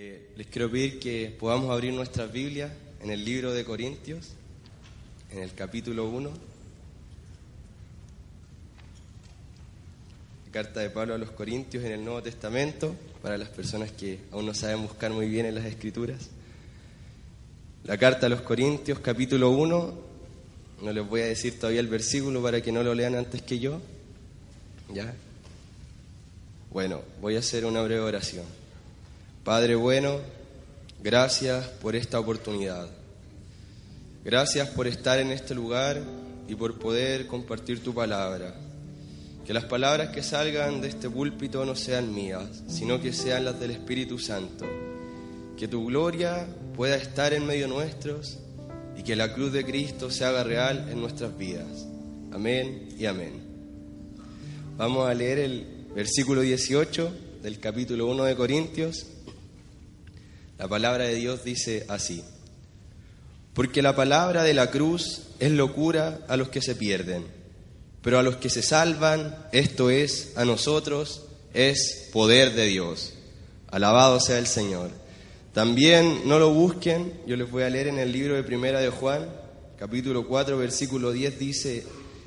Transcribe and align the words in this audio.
Eh, 0.00 0.30
les 0.36 0.46
quiero 0.46 0.70
pedir 0.70 1.00
que 1.00 1.36
podamos 1.40 1.72
abrir 1.72 1.92
nuestras 1.92 2.30
Biblias 2.30 2.70
en 3.02 3.10
el 3.10 3.24
libro 3.24 3.52
de 3.52 3.64
Corintios, 3.64 4.28
en 5.32 5.40
el 5.42 5.52
capítulo 5.54 6.08
1. 6.08 6.30
Carta 10.52 10.78
de 10.78 10.90
Pablo 10.90 11.14
a 11.14 11.18
los 11.18 11.32
Corintios 11.32 11.82
en 11.82 11.90
el 11.90 12.04
Nuevo 12.04 12.22
Testamento, 12.22 12.94
para 13.22 13.36
las 13.36 13.48
personas 13.48 13.90
que 13.90 14.20
aún 14.30 14.46
no 14.46 14.54
saben 14.54 14.82
buscar 14.82 15.10
muy 15.10 15.28
bien 15.28 15.46
en 15.46 15.56
las 15.56 15.64
Escrituras. 15.64 16.28
La 17.82 17.98
carta 17.98 18.26
a 18.26 18.28
los 18.28 18.42
Corintios, 18.42 19.00
capítulo 19.00 19.50
1, 19.50 19.94
no 20.80 20.92
les 20.92 21.08
voy 21.08 21.22
a 21.22 21.26
decir 21.26 21.58
todavía 21.58 21.80
el 21.80 21.88
versículo 21.88 22.40
para 22.40 22.60
que 22.60 22.70
no 22.70 22.84
lo 22.84 22.94
lean 22.94 23.16
antes 23.16 23.42
que 23.42 23.58
yo. 23.58 23.80
¿Ya? 24.94 25.12
Bueno, 26.70 27.02
voy 27.20 27.34
a 27.34 27.40
hacer 27.40 27.64
una 27.64 27.82
breve 27.82 28.02
oración. 28.02 28.44
Padre 29.48 29.76
bueno, 29.76 30.20
gracias 31.02 31.68
por 31.80 31.96
esta 31.96 32.20
oportunidad. 32.20 32.86
Gracias 34.22 34.68
por 34.68 34.86
estar 34.86 35.18
en 35.20 35.30
este 35.30 35.54
lugar 35.54 36.02
y 36.46 36.54
por 36.54 36.78
poder 36.78 37.26
compartir 37.26 37.82
tu 37.82 37.94
palabra. 37.94 38.54
Que 39.46 39.54
las 39.54 39.64
palabras 39.64 40.10
que 40.10 40.22
salgan 40.22 40.82
de 40.82 40.88
este 40.88 41.08
púlpito 41.08 41.64
no 41.64 41.76
sean 41.76 42.14
mías, 42.14 42.62
sino 42.68 43.00
que 43.00 43.14
sean 43.14 43.46
las 43.46 43.58
del 43.58 43.70
Espíritu 43.70 44.18
Santo. 44.18 44.66
Que 45.56 45.66
tu 45.66 45.86
gloria 45.86 46.46
pueda 46.76 46.96
estar 46.96 47.32
en 47.32 47.46
medio 47.46 47.68
nuestros 47.68 48.40
y 48.98 49.02
que 49.02 49.16
la 49.16 49.32
cruz 49.32 49.50
de 49.54 49.64
Cristo 49.64 50.10
se 50.10 50.26
haga 50.26 50.44
real 50.44 50.90
en 50.90 51.00
nuestras 51.00 51.38
vidas. 51.38 51.86
Amén 52.32 52.90
y 52.98 53.06
amén. 53.06 53.40
Vamos 54.76 55.08
a 55.08 55.14
leer 55.14 55.38
el 55.38 55.86
versículo 55.94 56.42
18 56.42 57.40
del 57.42 57.58
capítulo 57.58 58.08
1 58.08 58.24
de 58.24 58.36
Corintios 58.36 59.06
la 60.58 60.66
palabra 60.66 61.04
de 61.04 61.14
Dios 61.14 61.44
dice 61.44 61.86
así, 61.88 62.24
porque 63.54 63.80
la 63.80 63.94
palabra 63.94 64.42
de 64.42 64.54
la 64.54 64.72
cruz 64.72 65.22
es 65.38 65.52
locura 65.52 66.18
a 66.26 66.36
los 66.36 66.48
que 66.48 66.60
se 66.60 66.74
pierden, 66.74 67.24
pero 68.02 68.18
a 68.18 68.24
los 68.24 68.36
que 68.36 68.50
se 68.50 68.62
salvan, 68.62 69.36
esto 69.52 69.88
es, 69.88 70.32
a 70.36 70.44
nosotros, 70.44 71.26
es 71.54 72.08
poder 72.12 72.54
de 72.54 72.66
Dios. 72.66 73.14
Alabado 73.68 74.18
sea 74.18 74.38
el 74.38 74.48
Señor. 74.48 74.90
También 75.52 76.22
no 76.24 76.40
lo 76.40 76.52
busquen, 76.52 77.20
yo 77.24 77.36
les 77.36 77.48
voy 77.48 77.62
a 77.62 77.70
leer 77.70 77.86
en 77.86 78.00
el 78.00 78.10
libro 78.10 78.34
de 78.34 78.42
Primera 78.42 78.80
de 78.80 78.90
Juan, 78.90 79.28
capítulo 79.78 80.26
4, 80.26 80.58
versículo 80.58 81.12
10, 81.12 81.38
dice, 81.38 81.84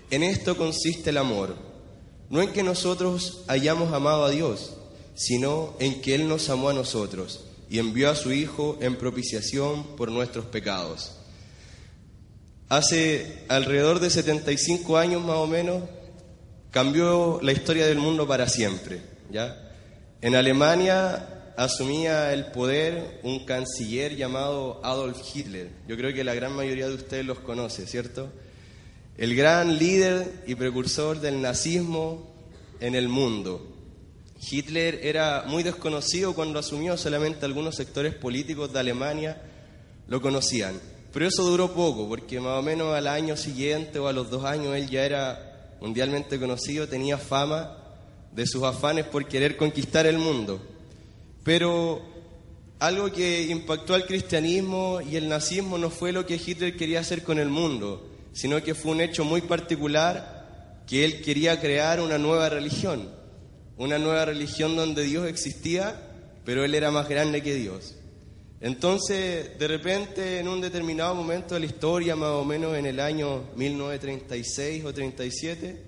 en 0.09 0.23
esto 0.23 0.55
consiste 0.55 1.09
el 1.09 1.17
amor, 1.17 1.55
no 2.29 2.41
en 2.41 2.53
que 2.53 2.63
nosotros 2.63 3.43
hayamos 3.47 3.91
amado 3.93 4.23
a 4.23 4.29
Dios, 4.29 4.77
sino 5.15 5.75
en 5.79 6.01
que 6.01 6.15
Él 6.15 6.29
nos 6.29 6.49
amó 6.49 6.69
a 6.69 6.73
nosotros 6.73 7.50
y 7.71 7.79
envió 7.79 8.09
a 8.09 8.15
su 8.15 8.33
Hijo 8.33 8.77
en 8.81 8.97
propiciación 8.97 9.95
por 9.95 10.11
nuestros 10.11 10.43
pecados. 10.45 11.13
Hace 12.67 13.45
alrededor 13.47 14.01
de 14.01 14.09
75 14.09 14.97
años 14.97 15.23
más 15.23 15.37
o 15.37 15.47
menos 15.47 15.83
cambió 16.69 17.39
la 17.41 17.53
historia 17.53 17.87
del 17.87 17.97
mundo 17.97 18.27
para 18.27 18.49
siempre. 18.49 19.01
¿ya? 19.31 19.71
En 20.21 20.35
Alemania 20.35 21.53
asumía 21.55 22.33
el 22.33 22.47
poder 22.47 23.21
un 23.23 23.45
canciller 23.45 24.17
llamado 24.17 24.81
Adolf 24.83 25.21
Hitler. 25.33 25.69
Yo 25.87 25.95
creo 25.95 26.13
que 26.13 26.25
la 26.25 26.33
gran 26.33 26.51
mayoría 26.51 26.89
de 26.89 26.95
ustedes 26.95 27.25
los 27.25 27.39
conoce, 27.39 27.87
¿cierto? 27.87 28.33
El 29.17 29.33
gran 29.33 29.77
líder 29.77 30.43
y 30.45 30.55
precursor 30.55 31.21
del 31.21 31.41
nazismo 31.41 32.33
en 32.81 32.95
el 32.95 33.07
mundo. 33.07 33.70
Hitler 34.49 35.01
era 35.03 35.43
muy 35.45 35.61
desconocido 35.61 36.33
cuando 36.33 36.59
asumió, 36.59 36.97
solamente 36.97 37.45
algunos 37.45 37.75
sectores 37.75 38.15
políticos 38.15 38.73
de 38.73 38.79
Alemania 38.79 39.41
lo 40.07 40.19
conocían. 40.21 40.79
Pero 41.13 41.27
eso 41.27 41.43
duró 41.43 41.73
poco, 41.73 42.07
porque 42.07 42.39
más 42.39 42.57
o 42.57 42.61
menos 42.61 42.95
al 42.95 43.07
año 43.07 43.37
siguiente 43.37 43.99
o 43.99 44.07
a 44.07 44.13
los 44.13 44.31
dos 44.31 44.45
años 44.45 44.75
él 44.75 44.89
ya 44.89 45.05
era 45.05 45.75
mundialmente 45.79 46.39
conocido, 46.39 46.87
tenía 46.87 47.17
fama 47.17 47.77
de 48.31 48.47
sus 48.47 48.63
afanes 48.63 49.05
por 49.05 49.27
querer 49.27 49.57
conquistar 49.57 50.07
el 50.07 50.17
mundo. 50.17 50.61
Pero 51.43 52.01
algo 52.79 53.11
que 53.11 53.43
impactó 53.43 53.93
al 53.93 54.05
cristianismo 54.05 55.01
y 55.01 55.17
el 55.17 55.29
nazismo 55.29 55.77
no 55.77 55.89
fue 55.89 56.11
lo 56.11 56.25
que 56.25 56.41
Hitler 56.43 56.75
quería 56.75 57.01
hacer 57.01 57.23
con 57.23 57.37
el 57.37 57.49
mundo, 57.49 58.09
sino 58.33 58.63
que 58.63 58.73
fue 58.73 58.93
un 58.93 59.01
hecho 59.01 59.23
muy 59.23 59.41
particular 59.41 60.81
que 60.87 61.05
él 61.05 61.21
quería 61.21 61.59
crear 61.59 61.99
una 61.99 62.17
nueva 62.17 62.49
religión 62.49 63.20
una 63.81 63.97
nueva 63.97 64.25
religión 64.25 64.75
donde 64.75 65.01
Dios 65.01 65.27
existía, 65.27 65.99
pero 66.45 66.63
Él 66.63 66.75
era 66.75 66.91
más 66.91 67.09
grande 67.09 67.41
que 67.41 67.55
Dios. 67.55 67.95
Entonces, 68.59 69.57
de 69.57 69.67
repente, 69.67 70.37
en 70.37 70.47
un 70.47 70.61
determinado 70.61 71.15
momento 71.15 71.55
de 71.55 71.61
la 71.61 71.65
historia, 71.65 72.15
más 72.15 72.29
o 72.29 72.45
menos 72.45 72.77
en 72.77 72.85
el 72.85 72.99
año 72.99 73.41
1936 73.55 74.85
o 74.85 74.93
37, 74.93 75.81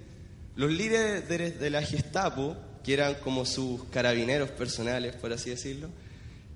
los 0.56 0.72
líderes 0.72 1.60
de 1.60 1.70
la 1.70 1.84
Gestapo, 1.84 2.58
que 2.84 2.94
eran 2.94 3.14
como 3.24 3.46
sus 3.46 3.84
carabineros 3.92 4.50
personales, 4.50 5.16
por 5.16 5.32
así 5.32 5.52
decirlo, 5.52 5.90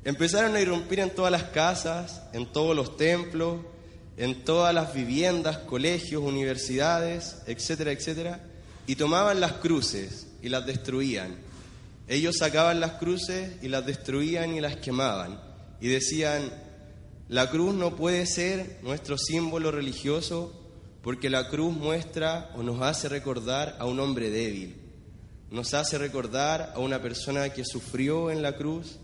empezaron 0.03 0.55
a 0.55 0.59
irrumpir 0.59 1.01
en 1.01 1.11
todas 1.11 1.31
las 1.31 1.43
casas, 1.43 2.23
en 2.33 2.51
todos 2.51 2.75
los 2.75 2.97
templos, 2.97 3.59
en 4.17 4.43
todas 4.43 4.73
las 4.73 4.91
viviendas, 4.91 5.59
colegios, 5.59 6.23
universidades, 6.23 7.43
etcétera, 7.45 7.91
etcétera, 7.91 8.41
y 8.87 8.95
tomaban 8.95 9.39
las 9.39 9.53
cruces 9.53 10.26
y 10.41 10.49
las 10.49 10.65
destruían. 10.65 11.35
Ellos 12.07 12.37
sacaban 12.37 12.79
las 12.79 12.93
cruces 12.93 13.51
y 13.61 13.67
las 13.67 13.85
destruían 13.85 14.55
y 14.55 14.61
las 14.61 14.77
quemaban. 14.77 15.39
Y 15.81 15.87
decían, 15.87 16.51
la 17.27 17.49
cruz 17.49 17.75
no 17.75 17.95
puede 17.95 18.25
ser 18.25 18.79
nuestro 18.81 19.17
símbolo 19.17 19.71
religioso 19.71 20.53
porque 21.01 21.29
la 21.29 21.49
cruz 21.49 21.75
muestra 21.75 22.49
o 22.55 22.63
nos 22.63 22.81
hace 22.81 23.09
recordar 23.09 23.75
a 23.79 23.85
un 23.85 23.99
hombre 23.99 24.29
débil. 24.29 24.75
Nos 25.51 25.73
hace 25.73 25.97
recordar 25.97 26.73
a 26.75 26.79
una 26.79 27.01
persona 27.01 27.49
que 27.49 27.63
sufrió 27.65 28.31
en 28.31 28.41
la 28.41 28.55
cruz 28.55 28.97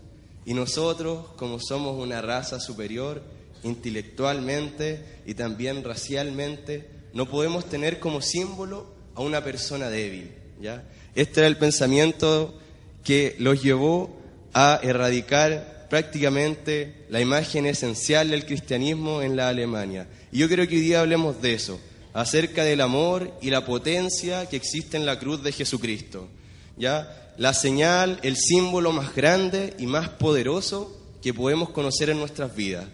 y 0.46 0.54
nosotros, 0.54 1.28
como 1.36 1.58
somos 1.60 2.00
una 2.02 2.20
raza 2.20 2.60
superior, 2.60 3.22
intelectualmente 3.62 5.22
y 5.26 5.34
también 5.34 5.84
racialmente, 5.84 6.88
no 7.14 7.28
podemos 7.28 7.66
tener 7.66 8.00
como 8.00 8.20
símbolo 8.20 8.86
a 9.14 9.22
una 9.22 9.42
persona 9.42 9.88
débil. 9.88 10.32
¿ya? 10.60 10.84
Este 11.14 11.40
era 11.40 11.46
el 11.46 11.56
pensamiento 11.56 12.58
que 13.04 13.36
los 13.38 13.62
llevó 13.62 14.20
a 14.52 14.80
erradicar 14.82 15.86
prácticamente 15.88 17.06
la 17.08 17.20
imagen 17.20 17.66
esencial 17.66 18.30
del 18.30 18.46
cristianismo 18.46 19.22
en 19.22 19.36
la 19.36 19.48
Alemania. 19.48 20.08
Y 20.32 20.38
yo 20.38 20.48
creo 20.48 20.66
que 20.66 20.76
hoy 20.76 20.80
día 20.80 21.00
hablemos 21.00 21.40
de 21.40 21.54
eso, 21.54 21.78
acerca 22.12 22.64
del 22.64 22.80
amor 22.80 23.32
y 23.40 23.50
la 23.50 23.64
potencia 23.64 24.46
que 24.46 24.56
existe 24.56 24.96
en 24.96 25.06
la 25.06 25.18
cruz 25.18 25.42
de 25.42 25.52
Jesucristo. 25.52 26.28
¿Ya? 26.76 27.32
La 27.36 27.52
señal, 27.54 28.18
el 28.22 28.36
símbolo 28.36 28.92
más 28.92 29.14
grande 29.14 29.74
y 29.78 29.86
más 29.86 30.08
poderoso 30.08 31.00
que 31.22 31.34
podemos 31.34 31.70
conocer 31.70 32.10
en 32.10 32.18
nuestras 32.18 32.54
vidas. 32.56 32.86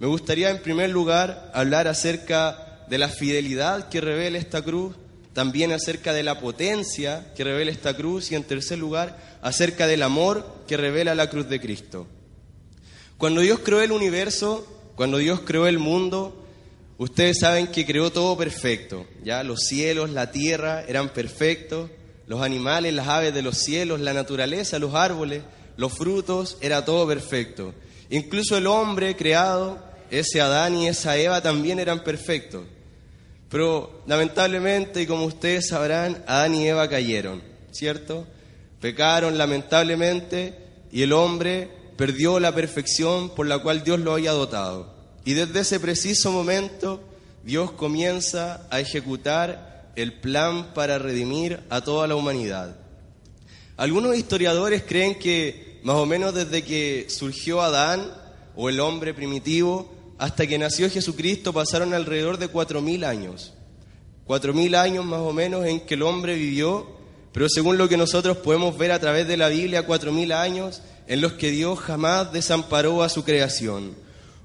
Me 0.00 0.06
gustaría 0.06 0.50
en 0.50 0.62
primer 0.62 0.90
lugar 0.90 1.50
hablar 1.54 1.88
acerca 1.88 2.84
de 2.88 2.98
la 2.98 3.08
fidelidad 3.08 3.88
que 3.88 4.00
revela 4.00 4.38
esta 4.38 4.62
cruz 4.62 4.94
también 5.38 5.70
acerca 5.70 6.12
de 6.12 6.24
la 6.24 6.40
potencia 6.40 7.32
que 7.36 7.44
revela 7.44 7.70
esta 7.70 7.94
cruz 7.94 8.32
y 8.32 8.34
en 8.34 8.42
tercer 8.42 8.76
lugar 8.76 9.38
acerca 9.40 9.86
del 9.86 10.02
amor 10.02 10.44
que 10.66 10.76
revela 10.76 11.14
la 11.14 11.30
cruz 11.30 11.48
de 11.48 11.60
Cristo. 11.60 12.08
Cuando 13.18 13.40
Dios 13.40 13.60
creó 13.60 13.80
el 13.80 13.92
universo, 13.92 14.66
cuando 14.96 15.18
Dios 15.18 15.42
creó 15.44 15.68
el 15.68 15.78
mundo, 15.78 16.44
ustedes 16.96 17.38
saben 17.38 17.68
que 17.68 17.86
creó 17.86 18.10
todo 18.10 18.36
perfecto, 18.36 19.06
ya 19.22 19.44
los 19.44 19.60
cielos, 19.60 20.10
la 20.10 20.32
tierra 20.32 20.82
eran 20.88 21.10
perfectos, 21.10 21.88
los 22.26 22.42
animales, 22.42 22.92
las 22.92 23.06
aves 23.06 23.32
de 23.32 23.42
los 23.42 23.58
cielos, 23.58 24.00
la 24.00 24.14
naturaleza, 24.14 24.80
los 24.80 24.96
árboles, 24.96 25.44
los 25.76 25.92
frutos, 25.92 26.58
era 26.60 26.84
todo 26.84 27.06
perfecto. 27.06 27.74
Incluso 28.10 28.56
el 28.56 28.66
hombre 28.66 29.14
creado, 29.14 29.78
ese 30.10 30.40
Adán 30.40 30.74
y 30.74 30.88
esa 30.88 31.16
Eva 31.16 31.40
también 31.40 31.78
eran 31.78 32.02
perfectos. 32.02 32.64
Pero 33.50 34.02
lamentablemente, 34.06 35.02
y 35.02 35.06
como 35.06 35.24
ustedes 35.24 35.68
sabrán, 35.68 36.22
Adán 36.26 36.54
y 36.54 36.68
Eva 36.68 36.88
cayeron, 36.88 37.42
¿cierto? 37.70 38.26
Pecaron 38.80 39.38
lamentablemente 39.38 40.54
y 40.92 41.02
el 41.02 41.12
hombre 41.12 41.70
perdió 41.96 42.38
la 42.38 42.54
perfección 42.54 43.30
por 43.30 43.46
la 43.46 43.58
cual 43.58 43.82
Dios 43.82 44.00
lo 44.00 44.12
había 44.12 44.32
dotado. 44.32 44.94
Y 45.24 45.34
desde 45.34 45.60
ese 45.60 45.80
preciso 45.80 46.30
momento, 46.30 47.00
Dios 47.42 47.72
comienza 47.72 48.66
a 48.70 48.80
ejecutar 48.80 49.90
el 49.96 50.12
plan 50.12 50.74
para 50.74 50.98
redimir 50.98 51.60
a 51.70 51.80
toda 51.80 52.06
la 52.06 52.14
humanidad. 52.14 52.76
Algunos 53.76 54.16
historiadores 54.16 54.84
creen 54.86 55.18
que 55.18 55.80
más 55.82 55.96
o 55.96 56.06
menos 56.06 56.34
desde 56.34 56.62
que 56.62 57.06
surgió 57.08 57.62
Adán 57.62 58.12
o 58.54 58.68
el 58.68 58.80
hombre 58.80 59.14
primitivo, 59.14 59.92
hasta 60.18 60.46
que 60.46 60.58
nació 60.58 60.90
Jesucristo 60.90 61.52
pasaron 61.52 61.94
alrededor 61.94 62.38
de 62.38 62.48
cuatro 62.48 62.82
mil 62.82 63.04
años. 63.04 63.54
Cuatro 64.24 64.52
mil 64.52 64.74
años 64.74 65.04
más 65.04 65.20
o 65.20 65.32
menos 65.32 65.64
en 65.64 65.80
que 65.80 65.94
el 65.94 66.02
hombre 66.02 66.34
vivió, 66.34 66.86
pero 67.32 67.48
según 67.48 67.78
lo 67.78 67.88
que 67.88 67.96
nosotros 67.96 68.38
podemos 68.38 68.76
ver 68.76 68.92
a 68.92 68.98
través 68.98 69.26
de 69.28 69.36
la 69.36 69.48
Biblia, 69.48 69.86
cuatro 69.86 70.12
mil 70.12 70.32
años 70.32 70.82
en 71.06 71.20
los 71.20 71.34
que 71.34 71.50
Dios 71.50 71.78
jamás 71.78 72.32
desamparó 72.32 73.02
a 73.02 73.08
su 73.08 73.24
creación. 73.24 73.94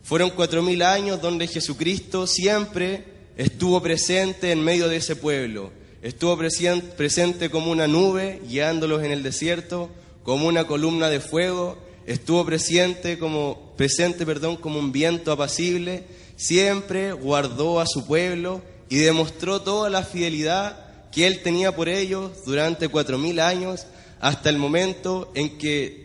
Fueron 0.03 0.29
cuatro 0.29 0.61
mil 0.61 0.81
años 0.83 1.21
donde 1.21 1.47
Jesucristo 1.47 2.27
siempre 2.27 3.05
estuvo 3.35 3.81
presente 3.81 4.51
en 4.51 4.63
medio 4.63 4.87
de 4.87 4.97
ese 4.97 5.15
pueblo. 5.15 5.71
Estuvo 6.01 6.37
presente 6.37 7.49
como 7.49 7.71
una 7.71 7.87
nube 7.87 8.41
guiándolos 8.47 9.03
en 9.03 9.11
el 9.11 9.23
desierto, 9.23 9.89
como 10.23 10.47
una 10.47 10.67
columna 10.67 11.09
de 11.09 11.19
fuego. 11.19 11.77
Estuvo 12.05 12.45
presente 12.45 13.17
como, 13.17 13.73
presente, 13.77 14.25
perdón, 14.25 14.57
como 14.57 14.79
un 14.79 14.91
viento 14.91 15.31
apacible. 15.31 16.03
Siempre 16.35 17.13
guardó 17.13 17.79
a 17.79 17.85
su 17.87 18.05
pueblo 18.05 18.61
y 18.89 18.97
demostró 18.97 19.61
toda 19.61 19.89
la 19.89 20.03
fidelidad 20.03 21.09
que 21.11 21.27
él 21.27 21.41
tenía 21.41 21.75
por 21.75 21.89
ellos 21.89 22.31
durante 22.45 22.87
cuatro 22.87 23.17
mil 23.17 23.39
años 23.39 23.85
hasta 24.19 24.49
el 24.49 24.57
momento 24.57 25.31
en 25.35 25.57
que 25.57 26.03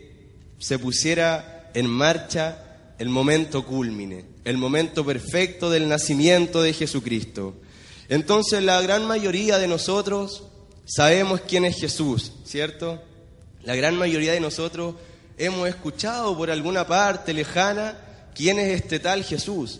se 0.59 0.77
pusiera 0.77 1.71
en 1.73 1.87
marcha 1.87 2.93
el 2.99 3.09
momento 3.09 3.65
culmine, 3.65 4.25
el 4.43 4.57
momento 4.57 5.05
perfecto 5.05 5.69
del 5.69 5.87
nacimiento 5.87 6.61
de 6.61 6.73
Jesucristo. 6.73 7.55
Entonces 8.09 8.61
la 8.61 8.81
gran 8.81 9.05
mayoría 9.05 9.57
de 9.57 9.67
nosotros 9.67 10.43
sabemos 10.85 11.41
quién 11.47 11.65
es 11.65 11.79
Jesús, 11.79 12.33
¿cierto? 12.43 13.01
La 13.63 13.75
gran 13.75 13.95
mayoría 13.95 14.33
de 14.33 14.39
nosotros 14.39 14.95
hemos 15.39 15.67
escuchado 15.67 16.37
por 16.37 16.51
alguna 16.51 16.85
parte 16.85 17.33
lejana 17.33 17.97
quién 18.35 18.59
es 18.59 18.79
este 18.79 18.99
tal 18.99 19.23
Jesús. 19.23 19.79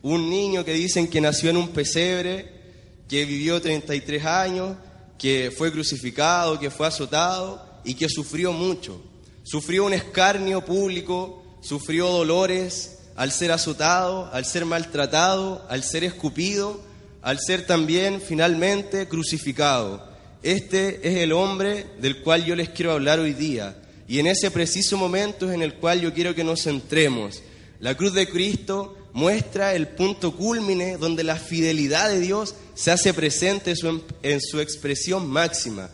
Un 0.00 0.30
niño 0.30 0.64
que 0.64 0.72
dicen 0.72 1.08
que 1.08 1.20
nació 1.20 1.50
en 1.50 1.58
un 1.58 1.68
pesebre, 1.68 2.50
que 3.08 3.26
vivió 3.26 3.60
33 3.60 4.24
años, 4.24 4.76
que 5.18 5.52
fue 5.54 5.70
crucificado, 5.70 6.58
que 6.58 6.70
fue 6.70 6.86
azotado 6.86 7.62
y 7.84 7.92
que 7.94 8.08
sufrió 8.08 8.52
mucho. 8.52 9.02
Sufrió 9.42 9.84
un 9.84 9.92
escarnio 9.92 10.64
público 10.64 11.40
sufrió 11.60 12.08
dolores 12.08 12.98
al 13.16 13.32
ser 13.32 13.52
azotado, 13.52 14.30
al 14.32 14.44
ser 14.44 14.64
maltratado, 14.64 15.66
al 15.68 15.82
ser 15.84 16.04
escupido, 16.04 16.80
al 17.22 17.38
ser 17.38 17.66
también 17.66 18.20
finalmente 18.20 19.08
crucificado. 19.08 20.08
Este 20.42 21.06
es 21.06 21.18
el 21.18 21.32
hombre 21.32 21.86
del 22.00 22.22
cual 22.22 22.44
yo 22.44 22.56
les 22.56 22.70
quiero 22.70 22.92
hablar 22.92 23.20
hoy 23.20 23.34
día. 23.34 23.76
Y 24.10 24.18
en 24.18 24.26
ese 24.26 24.50
preciso 24.50 24.96
momento 24.96 25.48
es 25.48 25.54
en 25.54 25.62
el 25.62 25.74
cual 25.74 26.00
yo 26.00 26.12
quiero 26.12 26.34
que 26.34 26.42
nos 26.42 26.64
centremos. 26.64 27.44
La 27.78 27.96
cruz 27.96 28.12
de 28.12 28.28
Cristo 28.28 28.96
muestra 29.12 29.76
el 29.76 29.86
punto 29.86 30.36
cúlmine 30.36 30.96
donde 30.96 31.22
la 31.22 31.36
fidelidad 31.36 32.10
de 32.10 32.18
Dios 32.18 32.56
se 32.74 32.90
hace 32.90 33.14
presente 33.14 33.72
en 34.24 34.40
su 34.40 34.58
expresión 34.58 35.28
máxima. 35.28 35.90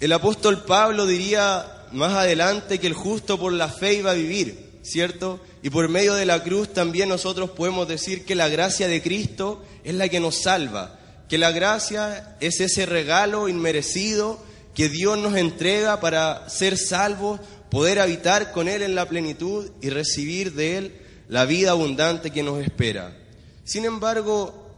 El 0.00 0.14
apóstol 0.14 0.64
Pablo 0.64 1.04
diría 1.04 1.86
más 1.92 2.14
adelante 2.14 2.78
que 2.78 2.86
el 2.86 2.94
justo 2.94 3.38
por 3.38 3.52
la 3.52 3.68
fe 3.68 3.96
iba 3.96 4.12
a 4.12 4.14
vivir. 4.14 4.64
¿cierto? 4.82 5.38
Y 5.62 5.68
por 5.68 5.90
medio 5.90 6.14
de 6.14 6.24
la 6.24 6.42
cruz 6.42 6.72
también 6.72 7.10
nosotros 7.10 7.50
podemos 7.50 7.86
decir 7.86 8.24
que 8.24 8.34
la 8.34 8.48
gracia 8.48 8.88
de 8.88 9.02
Cristo 9.02 9.62
es 9.84 9.94
la 9.94 10.08
que 10.08 10.20
nos 10.20 10.42
salva, 10.42 10.98
que 11.28 11.36
la 11.36 11.50
gracia 11.50 12.36
es 12.40 12.60
ese 12.60 12.86
regalo 12.86 13.46
inmerecido 13.48 14.40
que 14.76 14.90
Dios 14.90 15.16
nos 15.16 15.34
entrega 15.34 16.00
para 16.00 16.50
ser 16.50 16.76
salvos, 16.76 17.40
poder 17.70 17.98
habitar 17.98 18.52
con 18.52 18.68
Él 18.68 18.82
en 18.82 18.94
la 18.94 19.08
plenitud 19.08 19.70
y 19.80 19.88
recibir 19.88 20.52
de 20.52 20.76
Él 20.76 21.00
la 21.28 21.46
vida 21.46 21.70
abundante 21.70 22.30
que 22.30 22.42
nos 22.42 22.62
espera. 22.62 23.16
Sin 23.64 23.86
embargo, 23.86 24.68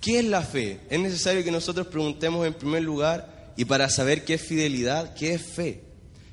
¿qué 0.00 0.20
es 0.20 0.24
la 0.24 0.40
fe? 0.40 0.80
Es 0.88 0.98
necesario 0.98 1.44
que 1.44 1.50
nosotros 1.50 1.88
preguntemos 1.88 2.46
en 2.46 2.54
primer 2.54 2.82
lugar 2.82 3.52
y 3.54 3.66
para 3.66 3.90
saber 3.90 4.24
qué 4.24 4.34
es 4.34 4.42
fidelidad, 4.42 5.12
¿qué 5.12 5.34
es 5.34 5.42
fe? 5.42 5.82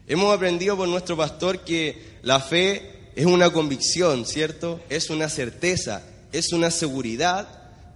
Hemos 0.08 0.34
aprendido 0.34 0.78
por 0.78 0.88
nuestro 0.88 1.18
pastor 1.18 1.66
que 1.66 2.02
la 2.22 2.40
fe 2.40 3.12
es 3.14 3.26
una 3.26 3.52
convicción, 3.52 4.26
¿cierto? 4.26 4.80
Es 4.90 5.10
una 5.10 5.28
certeza, 5.28 6.02
es 6.32 6.54
una 6.54 6.72
seguridad 6.72 7.46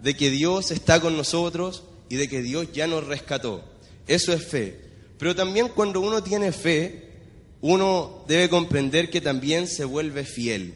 de 0.02 0.14
que 0.18 0.30
Dios 0.30 0.72
está 0.72 1.00
con 1.00 1.16
nosotros 1.16 1.84
y 2.10 2.18
de 2.18 2.28
que 2.28 2.42
Dios 2.42 2.68
ya 2.74 2.86
nos 2.86 3.08
rescató. 3.08 3.73
Eso 4.08 4.34
es 4.34 4.46
fe. 4.46 4.80
Pero 5.18 5.36
también 5.36 5.70
cuando 5.70 6.02
uno 6.02 6.22
tiene 6.22 6.52
fe, 6.52 7.12
uno 7.62 8.26
debe 8.28 8.50
comprender 8.50 9.10
que 9.10 9.22
también 9.22 9.68
se 9.68 9.86
vuelve 9.86 10.26
fiel. 10.26 10.74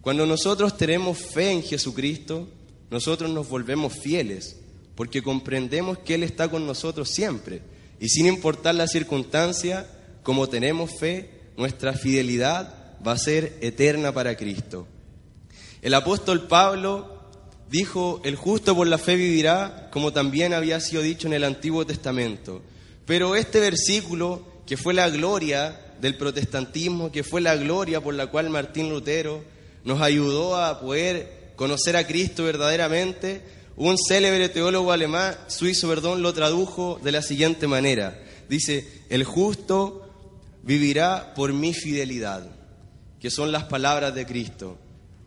Cuando 0.00 0.24
nosotros 0.24 0.76
tenemos 0.76 1.18
fe 1.18 1.50
en 1.50 1.62
Jesucristo, 1.62 2.48
nosotros 2.90 3.30
nos 3.30 3.48
volvemos 3.48 3.92
fieles, 3.92 4.56
porque 4.94 5.22
comprendemos 5.22 5.98
que 5.98 6.14
Él 6.14 6.22
está 6.22 6.50
con 6.50 6.66
nosotros 6.66 7.10
siempre. 7.10 7.60
Y 8.00 8.08
sin 8.08 8.26
importar 8.26 8.74
la 8.74 8.86
circunstancia, 8.86 9.86
como 10.22 10.48
tenemos 10.48 10.98
fe, 10.98 11.30
nuestra 11.56 11.92
fidelidad 11.92 12.96
va 13.06 13.12
a 13.12 13.18
ser 13.18 13.58
eterna 13.60 14.12
para 14.12 14.36
Cristo. 14.36 14.86
El 15.82 15.94
apóstol 15.94 16.46
Pablo 16.48 17.19
dijo, 17.70 18.20
el 18.24 18.36
justo 18.36 18.74
por 18.74 18.86
la 18.86 18.98
fe 18.98 19.14
vivirá, 19.14 19.88
como 19.90 20.12
también 20.12 20.52
había 20.52 20.80
sido 20.80 21.02
dicho 21.02 21.28
en 21.28 21.34
el 21.34 21.44
Antiguo 21.44 21.86
Testamento. 21.86 22.62
Pero 23.06 23.36
este 23.36 23.60
versículo, 23.60 24.42
que 24.66 24.76
fue 24.76 24.92
la 24.92 25.08
gloria 25.08 25.80
del 26.00 26.16
protestantismo, 26.16 27.12
que 27.12 27.22
fue 27.22 27.40
la 27.40 27.56
gloria 27.56 28.00
por 28.00 28.14
la 28.14 28.26
cual 28.26 28.50
Martín 28.50 28.90
Lutero 28.90 29.42
nos 29.84 30.00
ayudó 30.00 30.56
a 30.56 30.80
poder 30.80 31.52
conocer 31.56 31.96
a 31.96 32.06
Cristo 32.06 32.44
verdaderamente, 32.44 33.42
un 33.76 33.96
célebre 33.96 34.48
teólogo 34.48 34.92
alemán, 34.92 35.36
suizo, 35.46 35.88
perdón, 35.88 36.22
lo 36.22 36.34
tradujo 36.34 37.00
de 37.02 37.12
la 37.12 37.22
siguiente 37.22 37.66
manera. 37.66 38.20
Dice, 38.48 38.86
el 39.08 39.24
justo 39.24 40.10
vivirá 40.62 41.34
por 41.34 41.52
mi 41.52 41.72
fidelidad, 41.72 42.46
que 43.20 43.30
son 43.30 43.52
las 43.52 43.64
palabras 43.64 44.14
de 44.14 44.26
Cristo. 44.26 44.76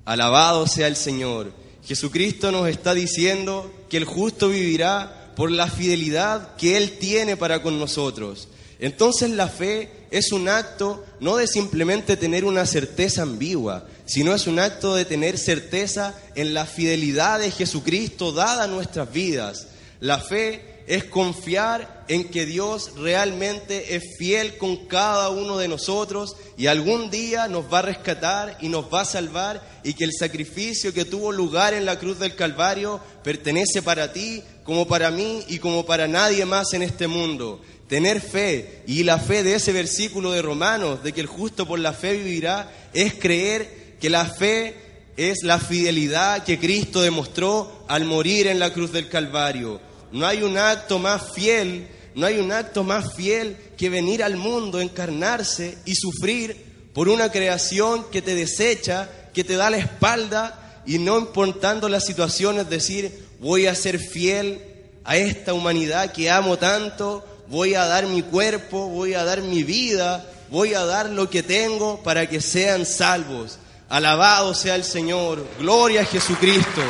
Alabado 0.05 0.67
sea 0.67 0.87
el 0.87 0.95
Señor. 0.95 1.62
Jesucristo 1.85 2.51
nos 2.51 2.67
está 2.69 2.93
diciendo 2.93 3.71
que 3.89 3.97
el 3.97 4.05
justo 4.05 4.49
vivirá 4.49 5.31
por 5.35 5.51
la 5.51 5.67
fidelidad 5.67 6.55
que 6.55 6.77
Él 6.77 6.97
tiene 6.97 7.35
para 7.35 7.61
con 7.61 7.79
nosotros. 7.79 8.47
Entonces 8.79 9.31
la 9.31 9.47
fe 9.47 9.89
es 10.11 10.31
un 10.31 10.47
acto 10.47 11.03
no 11.19 11.37
de 11.37 11.47
simplemente 11.47 12.17
tener 12.17 12.45
una 12.45 12.65
certeza 12.65 13.23
ambigua, 13.23 13.85
sino 14.05 14.33
es 14.33 14.47
un 14.47 14.59
acto 14.59 14.95
de 14.95 15.05
tener 15.05 15.37
certeza 15.37 16.15
en 16.35 16.53
la 16.53 16.65
fidelidad 16.65 17.39
de 17.39 17.51
Jesucristo 17.51 18.31
dada 18.31 18.63
a 18.63 18.67
nuestras 18.67 19.11
vidas. 19.11 19.67
La 19.99 20.19
fe 20.19 20.83
es 20.87 21.05
confiar 21.05 21.92
en 22.07 22.29
que 22.29 22.45
Dios 22.45 22.91
realmente 22.97 23.95
es 23.95 24.17
fiel 24.17 24.57
con 24.57 24.87
cada 24.87 25.29
uno 25.29 25.57
de 25.57 25.67
nosotros 25.67 26.35
y 26.57 26.67
algún 26.67 27.09
día 27.09 27.47
nos 27.47 27.71
va 27.71 27.79
a 27.79 27.83
rescatar 27.83 28.57
y 28.61 28.69
nos 28.69 28.93
va 28.93 29.01
a 29.01 29.05
salvar 29.05 29.65
y 29.83 29.93
que 29.93 30.03
el 30.03 30.11
sacrificio 30.11 30.93
que 30.93 31.05
tuvo 31.05 31.31
lugar 31.31 31.73
en 31.73 31.85
la 31.85 31.99
cruz 31.99 32.19
del 32.19 32.35
Calvario 32.35 32.99
pertenece 33.23 33.81
para 33.81 34.11
ti 34.11 34.43
como 34.63 34.87
para 34.87 35.11
mí 35.11 35.43
y 35.47 35.59
como 35.59 35.85
para 35.85 36.07
nadie 36.07 36.45
más 36.45 36.73
en 36.73 36.81
este 36.81 37.07
mundo. 37.07 37.61
Tener 37.87 38.21
fe 38.21 38.83
y 38.87 39.03
la 39.03 39.19
fe 39.19 39.43
de 39.43 39.55
ese 39.55 39.71
versículo 39.71 40.31
de 40.31 40.41
Romanos, 40.41 41.03
de 41.03 41.13
que 41.13 41.21
el 41.21 41.27
justo 41.27 41.67
por 41.67 41.79
la 41.79 41.93
fe 41.93 42.13
vivirá, 42.13 42.71
es 42.93 43.13
creer 43.13 43.95
que 43.99 44.09
la 44.09 44.25
fe 44.25 44.75
es 45.15 45.43
la 45.43 45.59
fidelidad 45.59 46.43
que 46.43 46.59
Cristo 46.59 47.01
demostró 47.01 47.85
al 47.87 48.05
morir 48.05 48.47
en 48.47 48.59
la 48.59 48.73
cruz 48.73 48.91
del 48.91 49.09
Calvario 49.09 49.92
no 50.13 50.27
hay 50.27 50.43
un 50.43 50.57
acto 50.57 50.99
más 50.99 51.33
fiel, 51.33 51.87
no 52.15 52.27
hay 52.27 52.37
un 52.37 52.51
acto 52.51 52.83
más 52.83 53.13
fiel 53.15 53.57
que 53.75 53.89
venir 53.89 54.23
al 54.23 54.37
mundo, 54.37 54.79
encarnarse 54.79 55.77
y 55.85 55.95
sufrir 55.95 56.91
por 56.93 57.09
una 57.09 57.31
creación 57.31 58.05
que 58.11 58.21
te 58.21 58.35
desecha, 58.35 59.09
que 59.33 59.43
te 59.43 59.55
da 59.55 59.71
la 59.71 59.77
espalda 59.77 60.81
y 60.85 60.99
no 60.99 61.17
importando 61.17 61.89
las 61.89 62.05
situaciones 62.05 62.69
decir, 62.69 63.27
voy 63.39 63.65
a 63.65 63.73
ser 63.73 63.97
fiel 63.97 64.61
a 65.03 65.17
esta 65.17 65.53
humanidad 65.53 66.11
que 66.11 66.29
amo 66.29 66.57
tanto, 66.57 67.25
voy 67.47 67.73
a 67.73 67.85
dar 67.85 68.05
mi 68.05 68.21
cuerpo, 68.21 68.89
voy 68.89 69.15
a 69.15 69.23
dar 69.23 69.41
mi 69.41 69.63
vida, 69.63 70.29
voy 70.51 70.75
a 70.75 70.85
dar 70.85 71.09
lo 71.09 71.27
que 71.31 71.41
tengo 71.41 72.03
para 72.03 72.29
que 72.29 72.39
sean 72.39 72.85
salvos. 72.85 73.57
Alabado 73.89 74.53
sea 74.53 74.75
el 74.75 74.83
Señor, 74.83 75.43
gloria 75.59 76.01
a 76.01 76.05
Jesucristo. 76.05 76.81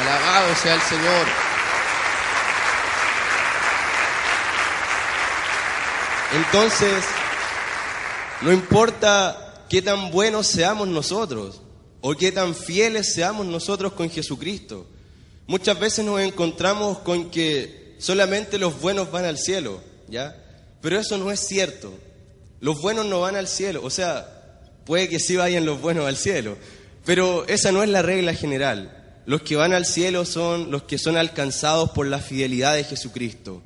Alabado 0.00 0.54
sea 0.54 0.74
el 0.74 0.80
Señor. 0.82 1.26
Entonces, 6.34 7.04
no 8.42 8.52
importa 8.52 9.64
qué 9.68 9.82
tan 9.82 10.10
buenos 10.10 10.46
seamos 10.46 10.86
nosotros 10.86 11.62
o 12.00 12.14
qué 12.14 12.30
tan 12.30 12.54
fieles 12.54 13.14
seamos 13.14 13.46
nosotros 13.46 13.92
con 13.94 14.10
Jesucristo. 14.10 14.86
Muchas 15.46 15.80
veces 15.80 16.04
nos 16.04 16.20
encontramos 16.20 16.98
con 16.98 17.30
que 17.30 17.96
solamente 17.98 18.58
los 18.58 18.80
buenos 18.80 19.10
van 19.10 19.24
al 19.24 19.38
cielo, 19.38 19.80
¿ya? 20.06 20.36
Pero 20.80 21.00
eso 21.00 21.16
no 21.18 21.30
es 21.30 21.40
cierto. 21.40 21.92
Los 22.60 22.80
buenos 22.80 23.06
no 23.06 23.20
van 23.20 23.34
al 23.34 23.48
cielo, 23.48 23.80
o 23.82 23.90
sea, 23.90 24.60
puede 24.84 25.08
que 25.08 25.18
sí 25.18 25.36
vayan 25.36 25.64
los 25.64 25.80
buenos 25.80 26.06
al 26.06 26.16
cielo, 26.16 26.56
pero 27.04 27.46
esa 27.48 27.72
no 27.72 27.82
es 27.82 27.88
la 27.88 28.02
regla 28.02 28.34
general. 28.34 28.97
Los 29.28 29.42
que 29.42 29.56
van 29.56 29.74
al 29.74 29.84
cielo 29.84 30.24
son 30.24 30.70
los 30.70 30.84
que 30.84 30.96
son 30.96 31.18
alcanzados 31.18 31.90
por 31.90 32.06
la 32.06 32.18
fidelidad 32.18 32.76
de 32.76 32.84
Jesucristo. 32.84 33.60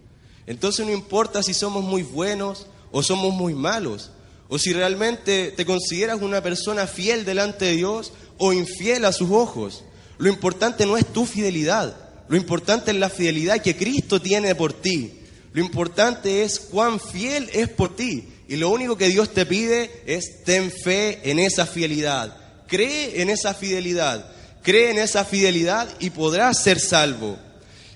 Entonces 0.48 0.84
no 0.84 0.90
importa 0.90 1.40
si 1.40 1.54
somos 1.54 1.84
muy 1.84 2.02
buenos 2.02 2.66
o 2.90 3.04
somos 3.04 3.32
muy 3.32 3.54
malos, 3.54 4.10
o 4.48 4.58
si 4.58 4.72
realmente 4.72 5.52
te 5.52 5.64
consideras 5.64 6.20
una 6.20 6.42
persona 6.42 6.88
fiel 6.88 7.24
delante 7.24 7.66
de 7.66 7.76
Dios 7.76 8.12
o 8.38 8.52
infiel 8.52 9.04
a 9.04 9.12
sus 9.12 9.30
ojos. 9.30 9.84
Lo 10.18 10.28
importante 10.28 10.84
no 10.84 10.96
es 10.96 11.06
tu 11.06 11.26
fidelidad, 11.26 11.96
lo 12.28 12.36
importante 12.36 12.90
es 12.90 12.96
la 12.96 13.08
fidelidad 13.08 13.62
que 13.62 13.76
Cristo 13.76 14.20
tiene 14.20 14.56
por 14.56 14.72
ti. 14.72 15.12
Lo 15.52 15.62
importante 15.62 16.42
es 16.42 16.58
cuán 16.58 16.98
fiel 16.98 17.48
es 17.52 17.68
por 17.68 17.94
ti. 17.94 18.24
Y 18.48 18.56
lo 18.56 18.68
único 18.68 18.96
que 18.96 19.10
Dios 19.10 19.32
te 19.32 19.46
pide 19.46 20.02
es 20.06 20.42
ten 20.42 20.72
fe 20.72 21.20
en 21.30 21.38
esa 21.38 21.66
fidelidad. 21.66 22.36
Cree 22.66 23.22
en 23.22 23.30
esa 23.30 23.54
fidelidad. 23.54 24.31
Cree 24.62 24.90
en 24.90 24.98
esa 24.98 25.24
fidelidad 25.24 25.88
y 25.98 26.10
podrás 26.10 26.62
ser 26.62 26.78
salvo. 26.78 27.38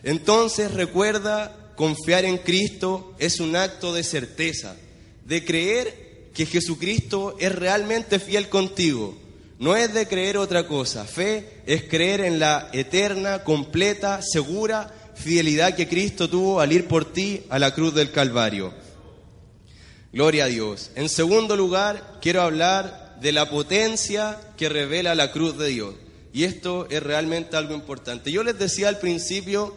Entonces 0.02 0.73
recuerda, 0.73 1.54
confiar 1.76 2.25
en 2.25 2.38
Cristo 2.38 3.14
es 3.18 3.40
un 3.40 3.56
acto 3.56 3.94
de 3.94 4.02
certeza, 4.02 4.76
de 5.25 5.44
creer 5.44 6.30
que 6.35 6.46
Jesucristo 6.46 7.37
es 7.38 7.54
realmente 7.54 8.18
fiel 8.18 8.49
contigo. 8.49 9.16
No 9.58 9.75
es 9.75 9.94
de 9.94 10.06
creer 10.06 10.37
otra 10.37 10.66
cosa. 10.66 11.04
Fe 11.04 11.62
es 11.66 11.85
creer 11.85 12.20
en 12.20 12.38
la 12.38 12.68
eterna, 12.73 13.42
completa, 13.42 14.20
segura 14.23 14.92
fidelidad 15.16 15.75
que 15.75 15.88
Cristo 15.88 16.28
tuvo 16.28 16.61
al 16.61 16.73
ir 16.73 16.87
por 16.87 17.11
ti 17.12 17.42
a 17.49 17.58
la 17.58 17.75
cruz 17.75 17.94
del 17.94 18.11
Calvario. 18.11 18.73
Gloria 20.12 20.44
a 20.44 20.49
Dios. 20.49 20.90
En 20.94 21.08
segundo 21.08 21.56
lugar, 21.56 22.18
quiero 22.20 22.42
hablar 22.42 23.16
de 23.20 23.32
la 23.32 23.50
potencia 23.50 24.38
que 24.56 24.68
revela 24.68 25.14
la 25.14 25.32
cruz 25.32 25.58
de 25.58 25.68
Dios. 25.68 25.94
Y 26.37 26.45
esto 26.45 26.87
es 26.90 27.02
realmente 27.02 27.57
algo 27.57 27.73
importante. 27.73 28.31
Yo 28.31 28.45
les 28.45 28.59
decía 28.59 28.88
al 28.88 28.99
principio 28.99 29.75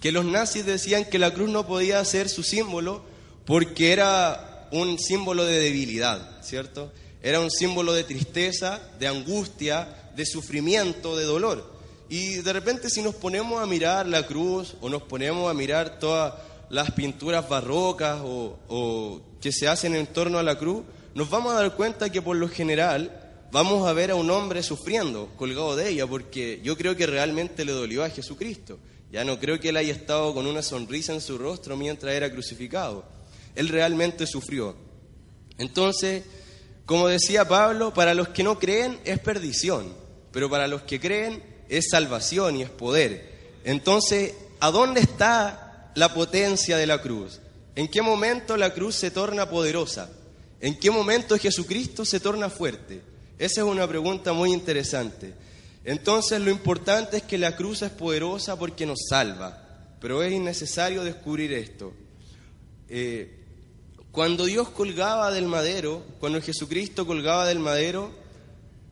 que 0.00 0.12
los 0.12 0.24
nazis 0.24 0.64
decían 0.64 1.06
que 1.06 1.18
la 1.18 1.34
cruz 1.34 1.50
no 1.50 1.66
podía 1.66 2.04
ser 2.04 2.28
su 2.28 2.44
símbolo 2.44 3.02
porque 3.46 3.92
era 3.92 4.68
un 4.70 4.96
símbolo 5.00 5.44
de 5.44 5.58
debilidad, 5.58 6.40
¿cierto? 6.40 6.92
Era 7.20 7.40
un 7.40 7.50
símbolo 7.50 7.94
de 7.94 8.04
tristeza, 8.04 8.80
de 9.00 9.08
angustia, 9.08 10.12
de 10.14 10.24
sufrimiento, 10.24 11.16
de 11.16 11.24
dolor. 11.24 11.68
Y 12.08 12.36
de 12.36 12.52
repente 12.52 12.88
si 12.88 13.02
nos 13.02 13.16
ponemos 13.16 13.60
a 13.60 13.66
mirar 13.66 14.06
la 14.06 14.24
cruz 14.28 14.76
o 14.80 14.88
nos 14.88 15.02
ponemos 15.02 15.50
a 15.50 15.54
mirar 15.54 15.98
todas 15.98 16.32
las 16.68 16.92
pinturas 16.92 17.48
barrocas 17.48 18.20
o, 18.22 19.20
que 19.40 19.50
se 19.50 19.66
hacen 19.66 19.96
en 19.96 20.06
torno 20.06 20.38
a 20.38 20.44
la 20.44 20.56
cruz, 20.56 20.84
nos 21.16 21.28
vamos 21.28 21.52
a 21.54 21.60
dar 21.60 21.74
cuenta 21.74 22.08
que 22.08 22.22
por 22.22 22.36
lo 22.36 22.48
general 22.48 23.19
vamos 23.52 23.86
a 23.88 23.92
ver 23.92 24.10
a 24.10 24.14
un 24.14 24.30
hombre 24.30 24.62
sufriendo, 24.62 25.28
colgado 25.36 25.76
de 25.76 25.88
ella, 25.88 26.06
porque 26.06 26.60
yo 26.62 26.76
creo 26.76 26.96
que 26.96 27.06
realmente 27.06 27.64
le 27.64 27.72
dolió 27.72 28.04
a 28.04 28.10
Jesucristo. 28.10 28.78
Ya 29.10 29.24
no 29.24 29.40
creo 29.40 29.58
que 29.58 29.70
él 29.70 29.76
haya 29.76 29.92
estado 29.92 30.32
con 30.34 30.46
una 30.46 30.62
sonrisa 30.62 31.12
en 31.12 31.20
su 31.20 31.36
rostro 31.36 31.76
mientras 31.76 32.14
era 32.14 32.30
crucificado. 32.30 33.04
Él 33.56 33.68
realmente 33.68 34.26
sufrió. 34.26 34.76
Entonces, 35.58 36.22
como 36.86 37.08
decía 37.08 37.46
Pablo, 37.46 37.92
para 37.92 38.14
los 38.14 38.28
que 38.28 38.44
no 38.44 38.58
creen 38.58 39.00
es 39.04 39.18
perdición, 39.18 39.92
pero 40.32 40.48
para 40.48 40.68
los 40.68 40.82
que 40.82 41.00
creen 41.00 41.42
es 41.68 41.88
salvación 41.90 42.56
y 42.56 42.62
es 42.62 42.70
poder. 42.70 43.58
Entonces, 43.64 44.34
¿a 44.60 44.70
dónde 44.70 45.00
está 45.00 45.92
la 45.96 46.14
potencia 46.14 46.76
de 46.76 46.86
la 46.86 47.02
cruz? 47.02 47.40
¿En 47.74 47.88
qué 47.88 48.02
momento 48.02 48.56
la 48.56 48.72
cruz 48.72 48.94
se 48.94 49.10
torna 49.10 49.48
poderosa? 49.50 50.10
¿En 50.60 50.78
qué 50.78 50.90
momento 50.90 51.38
Jesucristo 51.38 52.04
se 52.04 52.20
torna 52.20 52.48
fuerte? 52.48 53.09
Esa 53.40 53.62
es 53.62 53.66
una 53.66 53.88
pregunta 53.88 54.34
muy 54.34 54.52
interesante. 54.52 55.32
Entonces 55.82 56.38
lo 56.42 56.50
importante 56.50 57.16
es 57.16 57.22
que 57.22 57.38
la 57.38 57.56
cruz 57.56 57.80
es 57.80 57.90
poderosa 57.90 58.58
porque 58.58 58.84
nos 58.84 59.06
salva, 59.08 59.96
pero 59.98 60.22
es 60.22 60.30
innecesario 60.30 61.02
descubrir 61.04 61.50
esto. 61.54 61.94
Eh, 62.90 63.38
cuando 64.12 64.44
Dios 64.44 64.68
colgaba 64.68 65.30
del 65.30 65.46
madero, 65.46 66.04
cuando 66.20 66.42
Jesucristo 66.42 67.06
colgaba 67.06 67.46
del 67.46 67.60
madero, 67.60 68.12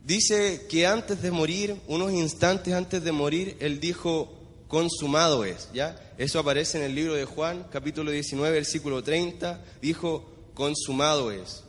dice 0.03 0.65
que 0.67 0.87
antes 0.87 1.21
de 1.21 1.29
morir, 1.29 1.79
unos 1.85 2.11
instantes 2.11 2.73
antes 2.73 3.03
de 3.03 3.11
morir, 3.11 3.55
Él 3.59 3.79
dijo, 3.79 4.33
consumado 4.67 5.45
es, 5.45 5.69
¿ya? 5.75 5.95
Eso 6.17 6.39
aparece 6.39 6.79
en 6.79 6.85
el 6.85 6.95
libro 6.95 7.13
de 7.13 7.25
Juan, 7.25 7.67
capítulo 7.71 8.09
19, 8.09 8.51
versículo 8.51 9.03
30, 9.03 9.63
dijo, 9.79 10.27
consumado 10.55 11.31
es. 11.31 11.65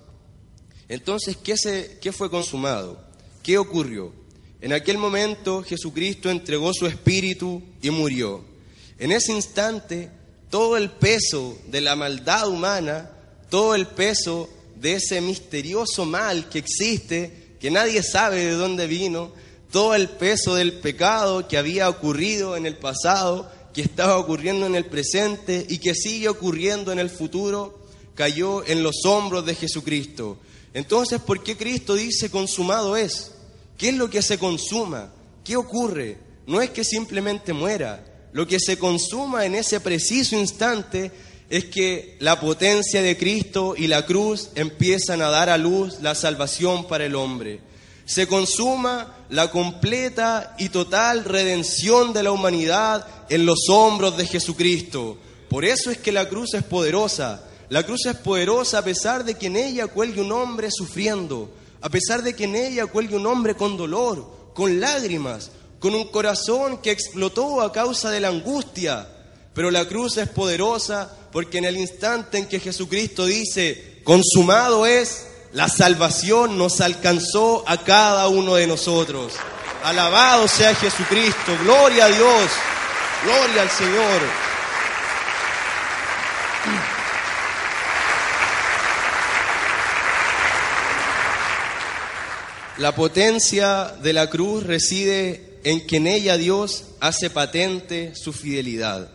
Entonces, 0.91 1.37
¿qué, 1.37 1.57
se, 1.57 1.99
¿qué 2.01 2.11
fue 2.11 2.29
consumado? 2.29 3.01
¿Qué 3.45 3.59
ocurrió? 3.59 4.13
En 4.61 4.73
aquel 4.73 4.99
momento 4.99 5.63
Jesucristo 5.63 6.29
entregó 6.31 6.75
su 6.75 6.89
espíritu 6.89 7.63
y 7.81 7.91
murió. 7.91 8.45
En 8.99 9.13
ese 9.13 9.33
instante, 9.33 10.11
todo 10.51 10.77
el 10.77 10.91
peso 10.91 11.57
de 11.69 11.81
la 11.81 11.95
maldad 11.95 12.49
humana, 12.49 13.09
todo 13.49 13.77
el 13.77 13.87
peso 13.87 14.51
de 14.81 14.95
ese 14.95 15.21
misterioso 15.21 16.07
mal 16.07 16.49
que 16.49 16.59
existe, 16.59 17.55
que 17.61 17.71
nadie 17.71 18.03
sabe 18.03 18.45
de 18.45 18.55
dónde 18.55 18.89
vino, 18.89 19.33
todo 19.71 19.95
el 19.95 20.09
peso 20.09 20.57
del 20.57 20.73
pecado 20.73 21.47
que 21.47 21.57
había 21.57 21.89
ocurrido 21.89 22.57
en 22.57 22.67
el 22.67 22.77
pasado, 22.77 23.49
que 23.73 23.83
estaba 23.83 24.19
ocurriendo 24.19 24.67
en 24.67 24.75
el 24.75 24.87
presente 24.87 25.65
y 25.69 25.79
que 25.79 25.95
sigue 25.95 26.29
ocurriendo 26.29 26.91
en 26.91 26.99
el 26.99 27.11
futuro, 27.11 27.79
cayó 28.17 28.67
en 28.67 28.83
los 28.83 29.05
hombros 29.05 29.47
de 29.47 29.55
Jesucristo. 29.55 30.37
Entonces, 30.75 31.21
¿por 31.21 31.43
qué 31.43 31.57
Cristo 31.57 31.95
dice 31.95 32.31
consumado 32.31 32.97
es? 32.97 33.33
¿Qué 33.77 33.91
es 33.91 33.95
lo 33.95 34.11
que 34.11 34.23
se 34.23 34.39
consuma? 34.39 35.13
¿Qué 35.45 35.57
ocurre? 35.57 36.19
No 36.47 36.61
es 36.61 36.71
que 36.71 36.85
simplemente 36.85 37.53
muera. 37.53 38.05
Lo 38.33 38.47
que 38.47 38.61
se 38.61 38.79
consuma 38.79 39.47
en 39.47 39.55
ese 39.55 39.81
preciso 39.81 40.37
instante 40.37 41.11
es 41.49 41.65
que 41.65 42.17
la 42.21 42.39
potencia 42.39 43.03
de 43.03 43.17
Cristo 43.17 43.75
y 43.77 43.89
la 43.89 44.07
cruz 44.07 44.51
empiezan 44.55 45.23
a 45.23 45.31
dar 45.31 45.49
a 45.49 45.59
luz 45.59 46.01
la 46.01 46.15
salvación 46.15 46.87
para 46.87 47.07
el 47.07 47.17
hombre 47.17 47.61
se 48.11 48.27
consuma 48.27 49.15
la 49.29 49.53
completa 49.53 50.57
y 50.59 50.71
total 50.71 51.25
redención 51.25 52.13
de 52.13 52.25
la 52.25 52.33
humanidad 52.33 53.07
en 53.29 53.47
los 53.47 53.69
hombros 53.69 54.17
de 54.17 54.27
Jesucristo. 54.27 55.17
Por 55.49 55.65
eso 55.65 55.93
es 55.93 55.99
que 55.99 56.11
la 56.11 56.29
cruz 56.29 56.55
es 56.55 56.65
poderosa. 56.65 57.45
La 57.71 57.85
cruz 57.85 58.05
es 58.07 58.17
poderosa 58.17 58.79
a 58.79 58.83
pesar 58.83 59.25
de 59.25 59.37
que 59.37 59.47
en 59.47 59.55
ella 59.55 59.87
cuelgue 59.87 60.21
un 60.21 60.33
hombre 60.33 60.71
sufriendo, 60.73 61.53
a 61.81 61.89
pesar 61.89 62.21
de 62.21 62.35
que 62.35 62.43
en 62.43 62.57
ella 62.57 62.87
cuelgue 62.87 63.15
un 63.15 63.27
hombre 63.27 63.55
con 63.55 63.77
dolor, 63.77 64.51
con 64.55 64.81
lágrimas, 64.81 65.53
con 65.79 65.95
un 65.95 66.09
corazón 66.09 66.79
que 66.79 66.91
explotó 66.91 67.61
a 67.61 67.73
causa 67.73 68.11
de 68.11 68.19
la 68.19 68.27
angustia. 68.27 69.07
Pero 69.55 69.71
la 69.71 69.87
cruz 69.87 70.17
es 70.17 70.29
poderosa 70.29 71.17
porque 71.31 71.59
en 71.59 71.65
el 71.65 71.77
instante 71.77 72.39
en 72.39 72.49
que 72.49 72.59
Jesucristo 72.59 73.25
dice, 73.25 74.01
consumado 74.03 74.85
es, 74.85 75.29
la 75.53 75.69
salvación 75.69 76.59
nos 76.59 76.81
alcanzó 76.81 77.63
a 77.69 77.85
cada 77.85 78.27
uno 78.27 78.57
de 78.57 78.67
nosotros. 78.67 79.35
Alabado 79.85 80.49
sea 80.49 80.75
Jesucristo, 80.75 81.57
gloria 81.63 82.07
a 82.07 82.09
Dios, 82.09 82.51
gloria 83.25 83.63
al 83.63 83.71
Señor. 83.71 84.50
La 92.81 92.95
potencia 92.95 93.95
de 94.03 94.15
la 94.15 94.31
cruz 94.31 94.65
reside 94.65 95.59
en 95.65 95.87
que 95.87 95.99
en 95.99 96.07
ella 96.07 96.39
Dios 96.39 96.87
hace 96.99 97.29
patente 97.29 98.15
su 98.15 98.33
fidelidad 98.33 99.11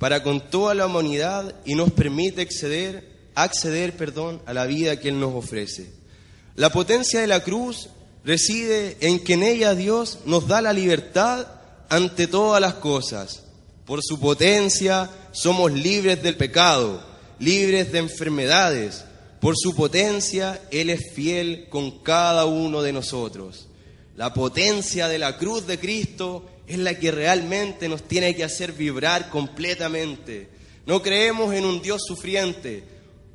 para 0.00 0.24
con 0.24 0.50
toda 0.50 0.74
la 0.74 0.86
humanidad 0.86 1.54
y 1.64 1.76
nos 1.76 1.92
permite 1.92 2.42
acceder 2.42 3.30
acceder, 3.36 3.96
perdón, 3.96 4.42
a 4.46 4.52
la 4.52 4.66
vida 4.66 4.98
que 4.98 5.10
Él 5.10 5.20
nos 5.20 5.32
ofrece. 5.32 5.92
La 6.56 6.70
potencia 6.70 7.20
de 7.20 7.28
la 7.28 7.44
cruz 7.44 7.88
reside 8.24 8.96
en 9.00 9.20
que 9.20 9.34
en 9.34 9.44
ella 9.44 9.76
Dios 9.76 10.18
nos 10.26 10.48
da 10.48 10.60
la 10.60 10.72
libertad 10.72 11.46
ante 11.88 12.26
todas 12.26 12.60
las 12.60 12.74
cosas. 12.74 13.44
Por 13.86 14.00
su 14.02 14.18
potencia 14.18 15.08
somos 15.30 15.70
libres 15.70 16.20
del 16.20 16.36
pecado, 16.36 17.00
libres 17.38 17.92
de 17.92 18.00
enfermedades. 18.00 19.04
Por 19.42 19.56
su 19.58 19.74
potencia 19.74 20.62
Él 20.70 20.88
es 20.88 21.12
fiel 21.14 21.66
con 21.68 21.98
cada 22.04 22.44
uno 22.44 22.80
de 22.80 22.92
nosotros. 22.92 23.66
La 24.14 24.32
potencia 24.32 25.08
de 25.08 25.18
la 25.18 25.36
cruz 25.36 25.66
de 25.66 25.80
Cristo 25.80 26.48
es 26.68 26.78
la 26.78 26.96
que 26.96 27.10
realmente 27.10 27.88
nos 27.88 28.04
tiene 28.04 28.36
que 28.36 28.44
hacer 28.44 28.70
vibrar 28.70 29.30
completamente. 29.30 30.48
No 30.86 31.02
creemos 31.02 31.52
en 31.54 31.64
un 31.64 31.82
Dios 31.82 32.02
sufriente, 32.06 32.84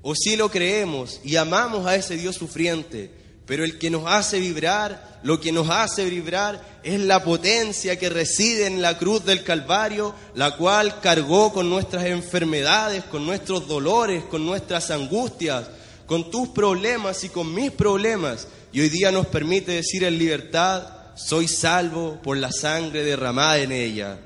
o 0.02 0.16
si 0.16 0.38
lo 0.38 0.50
creemos 0.50 1.20
y 1.26 1.36
amamos 1.36 1.86
a 1.86 1.98
ese 1.98 2.16
Dios 2.16 2.38
sufriente, 2.38 3.12
pero 3.46 3.66
el 3.66 3.78
que 3.78 3.90
nos 3.90 4.04
hace 4.08 4.40
vibrar, 4.40 5.20
lo 5.24 5.42
que 5.42 5.52
nos 5.52 5.70
hace 5.70 6.06
vibrar 6.06 6.80
es 6.84 7.02
la 7.02 7.22
potencia 7.22 8.00
que 8.00 8.08
reside 8.08 8.68
en 8.68 8.82
la 8.82 8.98
cruz 8.98 9.26
del 9.26 9.44
Calvario, 9.44 10.16
la 10.36 10.56
cual 10.56 11.02
cargó 11.02 11.52
con 11.52 11.70
nuestras 11.70 12.06
enfermedades, 12.06 13.04
con 13.04 13.26
nuestros 13.26 13.68
dolores, 13.68 14.24
con 14.24 14.46
nuestras 14.46 14.90
angustias, 14.90 15.66
con 16.08 16.32
tus 16.32 16.50
problemas 16.50 17.24
y 17.24 17.30
con 17.30 17.54
mis 17.54 17.72
problemas. 17.72 18.48
Y 18.72 18.82
hoy 18.82 18.90
día 18.90 19.12
nos 19.12 19.28
permite 19.28 19.74
decir 19.74 20.04
en 20.04 20.18
libertad, 20.18 21.16
soy 21.16 21.48
salvo 21.48 22.20
por 22.24 22.38
la 22.38 22.52
sangre 22.52 23.04
derramada 23.04 23.60
en 23.60 23.72
ella. 23.72 24.20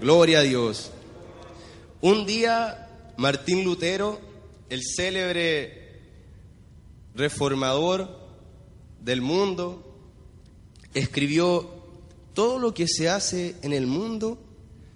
Gloria 0.00 0.40
a 0.40 0.42
Dios. 0.42 0.90
Un 2.00 2.26
día 2.26 2.88
Martín 3.16 3.64
Lutero, 3.64 4.20
el 4.68 4.82
célebre 4.82 6.00
reformador 7.14 8.20
del 9.00 9.20
mundo, 9.20 9.96
escribió, 10.94 11.82
todo 12.34 12.58
lo 12.58 12.72
que 12.72 12.88
se 12.88 13.08
hace 13.08 13.56
en 13.62 13.72
el 13.72 13.86
mundo 13.86 14.38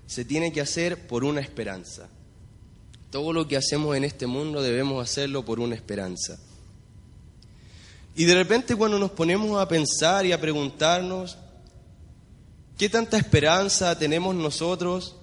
se 0.07 0.25
tiene 0.25 0.53
que 0.53 0.61
hacer 0.61 1.07
por 1.07 1.25
una 1.25 1.41
esperanza. 1.41 2.09
Todo 3.17 3.33
lo 3.33 3.49
que 3.49 3.57
hacemos 3.57 3.97
en 3.97 4.05
este 4.05 4.27
mundo 4.27 4.61
debemos 4.61 5.03
hacerlo 5.03 5.43
por 5.43 5.59
una 5.59 5.75
esperanza. 5.75 6.39
Y 8.15 8.27
de 8.27 8.35
repente 8.35 8.77
cuando 8.77 8.99
nos 8.99 9.11
ponemos 9.11 9.59
a 9.59 9.67
pensar 9.67 10.27
y 10.27 10.33
a 10.33 10.39
preguntarnos, 10.39 11.39
¿qué 12.77 12.91
tanta 12.91 13.17
esperanza 13.17 13.99
tenemos 13.99 14.35
nosotros? 14.35 15.17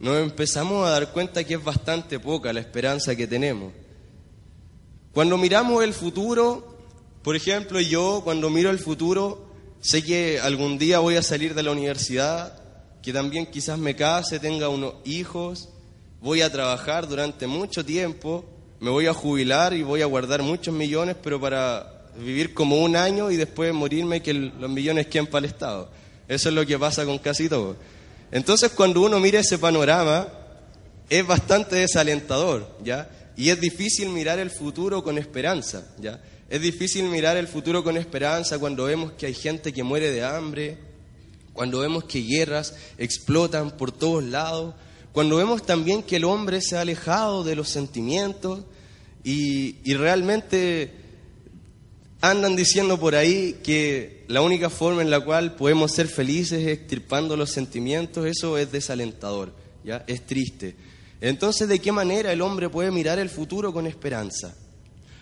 Nos 0.00 0.16
empezamos 0.16 0.84
a 0.84 0.90
dar 0.90 1.12
cuenta 1.12 1.44
que 1.44 1.54
es 1.54 1.62
bastante 1.62 2.18
poca 2.18 2.52
la 2.52 2.58
esperanza 2.58 3.14
que 3.14 3.28
tenemos. 3.28 3.72
Cuando 5.12 5.38
miramos 5.38 5.84
el 5.84 5.94
futuro, 5.94 6.76
por 7.22 7.36
ejemplo, 7.36 7.80
yo 7.80 8.22
cuando 8.24 8.50
miro 8.50 8.70
el 8.70 8.80
futuro, 8.80 9.46
sé 9.80 10.02
que 10.02 10.40
algún 10.40 10.78
día 10.78 10.98
voy 10.98 11.14
a 11.14 11.22
salir 11.22 11.54
de 11.54 11.62
la 11.62 11.70
universidad, 11.70 12.60
que 13.02 13.12
también 13.12 13.46
quizás 13.46 13.78
me 13.78 13.94
case, 13.94 14.40
tenga 14.40 14.68
unos 14.68 14.94
hijos, 15.04 15.68
voy 16.24 16.40
a 16.40 16.50
trabajar 16.50 17.06
durante 17.06 17.46
mucho 17.46 17.84
tiempo, 17.84 18.46
me 18.80 18.88
voy 18.88 19.06
a 19.06 19.12
jubilar 19.12 19.74
y 19.74 19.82
voy 19.82 20.00
a 20.00 20.06
guardar 20.06 20.42
muchos 20.42 20.74
millones, 20.74 21.16
pero 21.22 21.38
para 21.38 22.06
vivir 22.16 22.54
como 22.54 22.82
un 22.82 22.96
año 22.96 23.30
y 23.30 23.36
después 23.36 23.74
morirme 23.74 24.22
que 24.22 24.32
los 24.32 24.70
millones 24.70 25.06
queden 25.08 25.26
para 25.26 25.40
el 25.40 25.52
Estado. 25.52 25.90
Eso 26.26 26.48
es 26.48 26.54
lo 26.54 26.64
que 26.64 26.78
pasa 26.78 27.04
con 27.04 27.18
casi 27.18 27.50
todo. 27.50 27.76
Entonces 28.32 28.72
cuando 28.72 29.02
uno 29.02 29.20
mira 29.20 29.40
ese 29.40 29.58
panorama, 29.58 30.26
es 31.10 31.26
bastante 31.26 31.76
desalentador, 31.76 32.74
¿ya? 32.82 33.10
Y 33.36 33.50
es 33.50 33.60
difícil 33.60 34.08
mirar 34.08 34.38
el 34.38 34.50
futuro 34.50 35.04
con 35.04 35.18
esperanza, 35.18 35.86
¿ya? 35.98 36.22
Es 36.48 36.62
difícil 36.62 37.04
mirar 37.04 37.36
el 37.36 37.48
futuro 37.48 37.84
con 37.84 37.98
esperanza 37.98 38.58
cuando 38.58 38.84
vemos 38.84 39.12
que 39.12 39.26
hay 39.26 39.34
gente 39.34 39.74
que 39.74 39.82
muere 39.82 40.10
de 40.10 40.24
hambre, 40.24 40.78
cuando 41.52 41.80
vemos 41.80 42.04
que 42.04 42.20
guerras 42.22 42.74
explotan 42.96 43.72
por 43.72 43.92
todos 43.92 44.24
lados, 44.24 44.74
cuando 45.14 45.36
vemos 45.36 45.62
también 45.62 46.02
que 46.02 46.16
el 46.16 46.24
hombre 46.24 46.60
se 46.60 46.76
ha 46.76 46.80
alejado 46.80 47.44
de 47.44 47.54
los 47.54 47.68
sentimientos 47.68 48.64
y, 49.22 49.94
realmente 49.94 50.90
andan 52.20 52.56
diciendo 52.56 52.98
por 52.98 53.14
ahí 53.14 53.60
que 53.62 54.24
la 54.26 54.42
única 54.42 54.70
forma 54.70 55.02
en 55.02 55.12
la 55.12 55.20
cual 55.20 55.54
podemos 55.54 55.92
ser 55.92 56.08
felices 56.08 56.62
es 56.62 56.78
extirpando 56.78 57.36
los 57.36 57.50
sentimientos, 57.50 58.26
eso 58.26 58.58
es 58.58 58.72
desalentador, 58.72 59.52
¿ya? 59.84 60.02
es 60.08 60.26
triste. 60.26 60.74
Entonces, 61.20 61.68
¿de 61.68 61.78
qué 61.78 61.92
manera 61.92 62.32
el 62.32 62.42
hombre 62.42 62.68
puede 62.68 62.90
mirar 62.90 63.20
el 63.20 63.30
futuro 63.30 63.72
con 63.72 63.86
esperanza? 63.86 64.56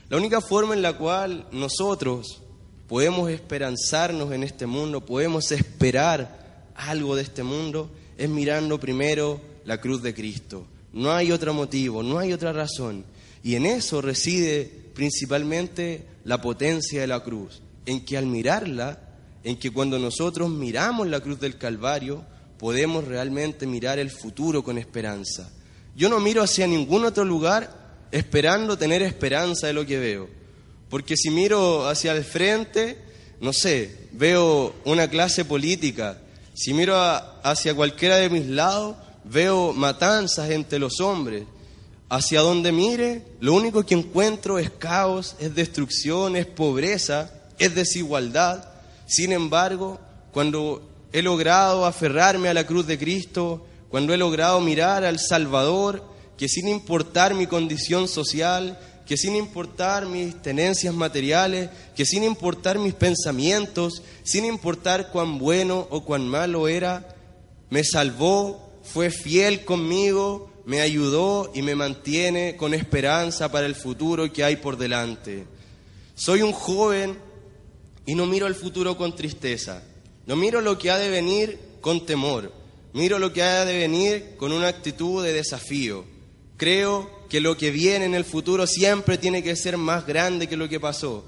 La 0.08 0.16
única 0.16 0.40
forma 0.40 0.72
en 0.72 0.80
la 0.80 0.96
cual 0.96 1.48
nosotros 1.52 2.40
podemos 2.88 3.30
esperanzarnos 3.30 4.32
en 4.32 4.42
este 4.42 4.64
mundo, 4.64 5.04
podemos 5.04 5.52
esperar 5.52 6.70
algo 6.76 7.14
de 7.14 7.24
este 7.24 7.42
mundo, 7.42 7.90
es 8.16 8.30
mirando 8.30 8.80
primero 8.80 9.51
la 9.64 9.80
cruz 9.80 10.02
de 10.02 10.14
Cristo. 10.14 10.66
No 10.92 11.12
hay 11.12 11.32
otro 11.32 11.54
motivo, 11.54 12.02
no 12.02 12.18
hay 12.18 12.32
otra 12.32 12.52
razón. 12.52 13.04
Y 13.42 13.54
en 13.54 13.66
eso 13.66 14.00
reside 14.00 14.70
principalmente 14.94 16.06
la 16.24 16.40
potencia 16.40 17.00
de 17.00 17.06
la 17.06 17.20
cruz, 17.20 17.62
en 17.86 18.04
que 18.04 18.16
al 18.16 18.26
mirarla, 18.26 18.98
en 19.42 19.58
que 19.58 19.70
cuando 19.70 19.98
nosotros 19.98 20.50
miramos 20.50 21.08
la 21.08 21.20
cruz 21.20 21.40
del 21.40 21.58
Calvario, 21.58 22.24
podemos 22.58 23.04
realmente 23.04 23.66
mirar 23.66 23.98
el 23.98 24.10
futuro 24.10 24.62
con 24.62 24.78
esperanza. 24.78 25.50
Yo 25.96 26.08
no 26.08 26.20
miro 26.20 26.42
hacia 26.42 26.66
ningún 26.66 27.04
otro 27.04 27.24
lugar 27.24 27.82
esperando 28.12 28.78
tener 28.78 29.02
esperanza 29.02 29.66
de 29.66 29.72
lo 29.72 29.84
que 29.84 29.98
veo. 29.98 30.28
Porque 30.88 31.16
si 31.16 31.30
miro 31.30 31.88
hacia 31.88 32.12
el 32.12 32.22
frente, 32.22 32.98
no 33.40 33.52
sé, 33.52 34.08
veo 34.12 34.74
una 34.84 35.08
clase 35.08 35.44
política. 35.44 36.18
Si 36.54 36.74
miro 36.74 36.94
hacia 37.42 37.74
cualquiera 37.74 38.16
de 38.16 38.30
mis 38.30 38.46
lados, 38.46 38.96
veo 39.24 39.72
matanzas 39.72 40.50
entre 40.50 40.78
los 40.78 41.00
hombres. 41.00 41.44
Hacia 42.08 42.40
donde 42.40 42.72
mire, 42.72 43.22
lo 43.40 43.54
único 43.54 43.84
que 43.84 43.94
encuentro 43.94 44.58
es 44.58 44.70
caos, 44.70 45.34
es 45.38 45.54
destrucción, 45.54 46.36
es 46.36 46.46
pobreza, 46.46 47.32
es 47.58 47.74
desigualdad. 47.74 48.68
Sin 49.06 49.32
embargo, 49.32 49.98
cuando 50.32 50.88
he 51.12 51.22
logrado 51.22 51.86
aferrarme 51.86 52.48
a 52.48 52.54
la 52.54 52.66
cruz 52.66 52.86
de 52.86 52.98
Cristo, 52.98 53.66
cuando 53.88 54.12
he 54.12 54.18
logrado 54.18 54.60
mirar 54.60 55.04
al 55.04 55.18
Salvador, 55.18 56.04
que 56.36 56.48
sin 56.48 56.68
importar 56.68 57.34
mi 57.34 57.46
condición 57.46 58.08
social, 58.08 58.78
que 59.06 59.16
sin 59.16 59.36
importar 59.36 60.06
mis 60.06 60.40
tenencias 60.40 60.94
materiales, 60.94 61.70
que 61.94 62.06
sin 62.06 62.24
importar 62.24 62.78
mis 62.78 62.94
pensamientos, 62.94 64.02
sin 64.22 64.44
importar 64.44 65.10
cuán 65.10 65.38
bueno 65.38 65.86
o 65.90 66.04
cuán 66.04 66.26
malo 66.26 66.68
era, 66.68 67.14
me 67.68 67.84
salvó, 67.84 68.71
fue 68.82 69.10
fiel 69.10 69.64
conmigo, 69.64 70.50
me 70.64 70.80
ayudó 70.80 71.50
y 71.54 71.62
me 71.62 71.74
mantiene 71.74 72.56
con 72.56 72.74
esperanza 72.74 73.50
para 73.50 73.66
el 73.66 73.74
futuro 73.74 74.32
que 74.32 74.44
hay 74.44 74.56
por 74.56 74.76
delante. 74.76 75.44
Soy 76.14 76.42
un 76.42 76.52
joven 76.52 77.18
y 78.06 78.14
no 78.14 78.26
miro 78.26 78.46
el 78.46 78.54
futuro 78.54 78.96
con 78.96 79.16
tristeza, 79.16 79.82
no 80.26 80.36
miro 80.36 80.60
lo 80.60 80.78
que 80.78 80.90
ha 80.90 80.98
de 80.98 81.08
venir 81.08 81.58
con 81.80 82.06
temor, 82.06 82.52
miro 82.92 83.18
lo 83.18 83.32
que 83.32 83.42
ha 83.42 83.64
de 83.64 83.78
venir 83.78 84.34
con 84.36 84.52
una 84.52 84.68
actitud 84.68 85.24
de 85.24 85.32
desafío. 85.32 86.04
Creo 86.56 87.10
que 87.28 87.40
lo 87.40 87.56
que 87.56 87.70
viene 87.70 88.04
en 88.04 88.14
el 88.14 88.24
futuro 88.24 88.66
siempre 88.66 89.18
tiene 89.18 89.42
que 89.42 89.56
ser 89.56 89.78
más 89.78 90.06
grande 90.06 90.48
que 90.48 90.56
lo 90.56 90.68
que 90.68 90.78
pasó 90.78 91.24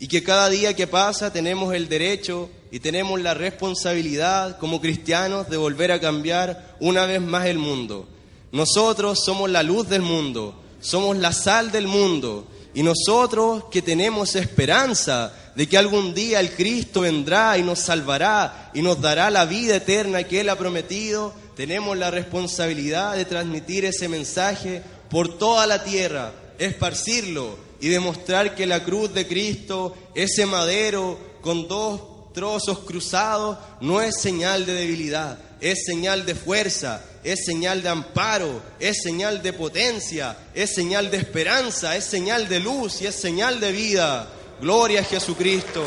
y 0.00 0.08
que 0.08 0.22
cada 0.22 0.48
día 0.48 0.74
que 0.74 0.86
pasa 0.86 1.30
tenemos 1.30 1.74
el 1.74 1.86
derecho 1.86 2.48
y 2.70 2.80
tenemos 2.80 3.20
la 3.20 3.34
responsabilidad 3.34 4.56
como 4.58 4.80
cristianos 4.80 5.50
de 5.50 5.58
volver 5.58 5.92
a 5.92 6.00
cambiar 6.00 6.74
una 6.80 7.04
vez 7.04 7.20
más 7.20 7.46
el 7.46 7.58
mundo. 7.58 8.08
Nosotros 8.50 9.20
somos 9.22 9.50
la 9.50 9.62
luz 9.62 9.90
del 9.90 10.00
mundo, 10.00 10.54
somos 10.80 11.18
la 11.18 11.34
sal 11.34 11.70
del 11.70 11.86
mundo 11.86 12.46
y 12.72 12.82
nosotros 12.82 13.64
que 13.70 13.82
tenemos 13.82 14.36
esperanza 14.36 15.34
de 15.54 15.68
que 15.68 15.76
algún 15.76 16.14
día 16.14 16.40
el 16.40 16.52
Cristo 16.52 17.02
vendrá 17.02 17.58
y 17.58 17.62
nos 17.62 17.80
salvará 17.80 18.70
y 18.72 18.80
nos 18.80 19.02
dará 19.02 19.28
la 19.28 19.44
vida 19.44 19.76
eterna 19.76 20.22
que 20.22 20.40
Él 20.40 20.48
ha 20.48 20.56
prometido, 20.56 21.34
tenemos 21.54 21.94
la 21.98 22.10
responsabilidad 22.10 23.16
de 23.16 23.26
transmitir 23.26 23.84
ese 23.84 24.08
mensaje 24.08 24.82
por 25.10 25.36
toda 25.36 25.66
la 25.66 25.84
tierra, 25.84 26.32
esparcirlo 26.58 27.69
y 27.80 27.88
demostrar 27.88 28.54
que 28.54 28.66
la 28.66 28.84
cruz 28.84 29.12
de 29.14 29.26
Cristo, 29.26 29.96
ese 30.14 30.46
madero 30.46 31.18
con 31.40 31.66
dos 31.66 32.32
trozos 32.32 32.80
cruzados, 32.80 33.58
no 33.80 34.00
es 34.00 34.20
señal 34.20 34.66
de 34.66 34.74
debilidad, 34.74 35.38
es 35.60 35.84
señal 35.84 36.26
de 36.26 36.34
fuerza, 36.34 37.02
es 37.24 37.44
señal 37.44 37.82
de 37.82 37.88
amparo, 37.88 38.62
es 38.78 39.02
señal 39.02 39.42
de 39.42 39.52
potencia, 39.52 40.36
es 40.54 40.74
señal 40.74 41.10
de 41.10 41.18
esperanza, 41.18 41.96
es 41.96 42.04
señal 42.04 42.48
de 42.48 42.60
luz 42.60 43.02
y 43.02 43.06
es 43.06 43.14
señal 43.14 43.60
de 43.60 43.72
vida. 43.72 44.28
Gloria 44.60 45.00
a 45.00 45.04
Jesucristo. 45.04 45.82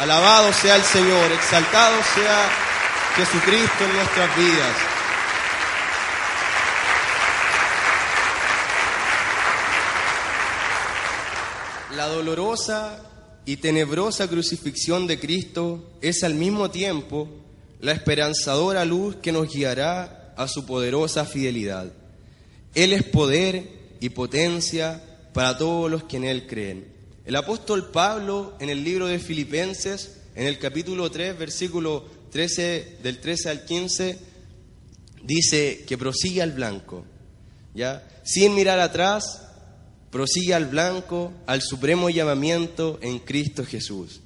Alabado 0.00 0.52
sea 0.52 0.76
el 0.76 0.82
Señor, 0.82 1.32
exaltado 1.32 1.96
sea 2.14 2.50
Jesucristo 3.16 3.84
en 3.84 3.92
nuestras 3.94 4.36
vidas. 4.36 4.91
La 12.02 12.08
dolorosa 12.08 13.00
y 13.46 13.58
tenebrosa 13.58 14.26
crucifixión 14.26 15.06
de 15.06 15.20
Cristo 15.20 15.92
es 16.00 16.24
al 16.24 16.34
mismo 16.34 16.68
tiempo 16.68 17.28
la 17.78 17.92
esperanzadora 17.92 18.84
luz 18.84 19.14
que 19.22 19.30
nos 19.30 19.54
guiará 19.54 20.34
a 20.36 20.48
su 20.48 20.66
poderosa 20.66 21.24
fidelidad. 21.24 21.92
Él 22.74 22.92
es 22.92 23.04
poder 23.04 23.68
y 24.00 24.08
potencia 24.08 25.00
para 25.32 25.56
todos 25.56 25.88
los 25.88 26.02
que 26.02 26.16
en 26.16 26.24
Él 26.24 26.48
creen. 26.48 26.92
El 27.24 27.36
apóstol 27.36 27.92
Pablo 27.92 28.56
en 28.58 28.68
el 28.68 28.82
libro 28.82 29.06
de 29.06 29.20
Filipenses, 29.20 30.22
en 30.34 30.48
el 30.48 30.58
capítulo 30.58 31.08
3, 31.08 31.38
versículo 31.38 32.04
13, 32.32 32.98
del 33.00 33.20
13 33.20 33.48
al 33.48 33.64
15, 33.64 34.18
dice 35.22 35.84
que 35.86 35.96
prosigue 35.96 36.42
al 36.42 36.50
blanco, 36.50 37.04
¿ya? 37.76 38.04
Sin 38.24 38.56
mirar 38.56 38.80
atrás, 38.80 39.51
prosigue 40.12 40.52
al 40.52 40.66
blanco, 40.66 41.32
al 41.46 41.62
supremo 41.62 42.10
llamamiento 42.10 42.98
en 43.00 43.18
Cristo 43.18 43.64
Jesús. 43.64 44.20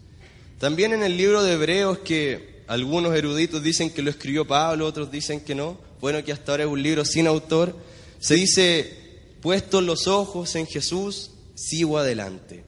También 0.59 0.93
en 0.93 1.05
el 1.05 1.17
libro 1.17 1.45
de 1.45 1.53
Hebreos, 1.53 2.01
que 2.01 2.65
algunos 2.67 3.15
eruditos 3.15 3.63
dicen 3.63 3.91
que 3.91 4.03
lo 4.03 4.11
escribió 4.11 4.45
Pablo, 4.45 4.85
otros 4.85 5.13
dicen 5.13 5.41
que 5.41 5.55
no, 5.55 5.79
bueno, 6.01 6.23
que 6.25 6.33
hasta 6.33 6.53
ahora 6.53 6.65
es 6.65 6.71
un 6.71 6.83
libro 6.83 7.05
sin 7.05 7.29
autor, 7.29 7.77
se 8.19 8.35
dice, 8.35 8.93
puestos 9.41 9.85
los 9.85 10.09
ojos 10.09 10.57
en 10.57 10.67
Jesús, 10.67 11.31
sigo 11.55 11.99
adelante. 11.99 12.65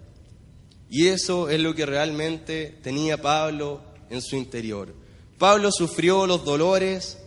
Y 0.88 1.08
eso 1.08 1.50
es 1.50 1.58
lo 1.58 1.74
que 1.74 1.86
realmente 1.86 2.78
tenía 2.82 3.20
Pablo 3.20 3.82
en 4.10 4.22
su 4.22 4.36
interior. 4.36 4.94
Pablo 5.38 5.72
sufrió 5.72 6.24
los 6.28 6.44
dolores, 6.44 7.18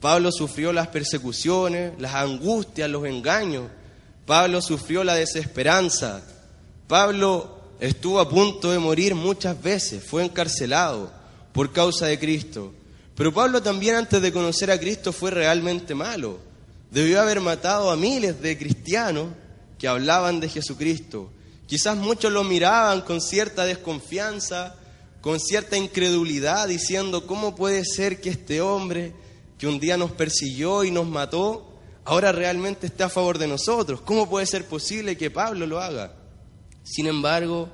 Pablo 0.00 0.30
sufrió 0.30 0.72
las 0.72 0.86
persecuciones, 0.86 1.94
las 1.98 2.14
angustias, 2.14 2.88
los 2.88 3.04
engaños, 3.06 3.64
Pablo 4.26 4.62
sufrió 4.62 5.02
la 5.04 5.14
desesperanza. 5.14 6.22
Pablo 6.86 7.58
estuvo 7.80 8.20
a 8.20 8.28
punto 8.28 8.70
de 8.70 8.78
morir 8.78 9.14
muchas 9.14 9.60
veces, 9.60 10.04
fue 10.04 10.24
encarcelado 10.24 11.12
por 11.52 11.72
causa 11.72 12.06
de 12.06 12.18
Cristo. 12.18 12.72
Pero 13.16 13.32
Pablo 13.32 13.62
también 13.62 13.96
antes 13.96 14.22
de 14.22 14.32
conocer 14.32 14.70
a 14.70 14.78
Cristo 14.78 15.12
fue 15.12 15.30
realmente 15.30 15.94
malo. 15.94 16.38
Debió 16.90 17.20
haber 17.20 17.40
matado 17.40 17.90
a 17.90 17.96
miles 17.96 18.40
de 18.40 18.56
cristianos 18.56 19.28
que 19.78 19.88
hablaban 19.88 20.40
de 20.40 20.48
Jesucristo. 20.48 21.30
Quizás 21.66 21.96
muchos 21.96 22.32
lo 22.32 22.44
miraban 22.44 23.00
con 23.00 23.20
cierta 23.20 23.64
desconfianza, 23.64 24.76
con 25.20 25.40
cierta 25.40 25.76
incredulidad, 25.76 26.68
diciendo, 26.68 27.26
¿cómo 27.26 27.54
puede 27.54 27.84
ser 27.84 28.20
que 28.20 28.30
este 28.30 28.60
hombre 28.60 29.12
que 29.58 29.66
un 29.66 29.78
día 29.78 29.96
nos 29.96 30.10
persiguió 30.10 30.84
y 30.84 30.90
nos 30.90 31.06
mató, 31.06 31.71
ahora 32.04 32.32
realmente 32.32 32.86
esté 32.86 33.04
a 33.04 33.08
favor 33.08 33.38
de 33.38 33.48
nosotros? 33.48 34.00
¿Cómo 34.00 34.28
puede 34.28 34.46
ser 34.46 34.66
posible 34.66 35.16
que 35.16 35.30
Pablo 35.30 35.66
lo 35.66 35.80
haga? 35.80 36.14
Sin 36.82 37.06
embargo, 37.06 37.68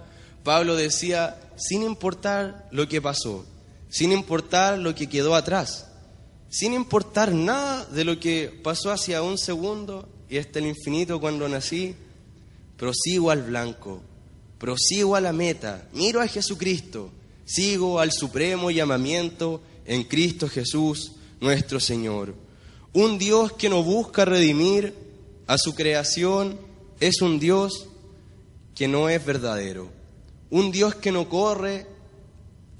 Pablo 0.44 0.76
decía, 0.76 1.38
sin 1.56 1.82
importar 1.82 2.68
lo 2.70 2.88
que 2.88 3.02
pasó, 3.02 3.44
sin 3.88 4.12
importar 4.12 4.78
lo 4.78 4.94
que 4.94 5.08
quedó 5.08 5.34
atrás, 5.34 5.86
sin 6.50 6.72
importar 6.72 7.32
nada 7.32 7.84
de 7.86 8.04
lo 8.04 8.18
que 8.18 8.60
pasó 8.62 8.90
hacia 8.90 9.22
un 9.22 9.38
segundo 9.38 10.08
y 10.28 10.38
hasta 10.38 10.58
el 10.58 10.66
infinito 10.66 11.20
cuando 11.20 11.48
nací, 11.48 11.94
prosigo 12.76 13.30
al 13.30 13.42
blanco, 13.42 14.00
prosigo 14.58 15.16
a 15.16 15.20
la 15.20 15.32
meta, 15.32 15.88
miro 15.92 16.20
a 16.20 16.28
Jesucristo, 16.28 17.10
sigo 17.44 17.98
al 17.98 18.12
supremo 18.12 18.70
llamamiento 18.70 19.62
en 19.84 20.04
Cristo 20.04 20.48
Jesús, 20.48 21.12
nuestro 21.40 21.80
Señor. 21.80 22.34
Un 22.92 23.18
Dios 23.18 23.52
que 23.52 23.68
no 23.68 23.82
busca 23.82 24.24
redimir 24.24 24.94
a 25.46 25.58
su 25.58 25.74
creación 25.74 26.58
es 27.00 27.20
un 27.20 27.38
Dios 27.38 27.86
que 28.74 28.88
no 28.88 29.08
es 29.08 29.24
verdadero. 29.24 29.88
Un 30.50 30.72
Dios 30.72 30.94
que 30.94 31.12
no 31.12 31.28
corre 31.28 31.86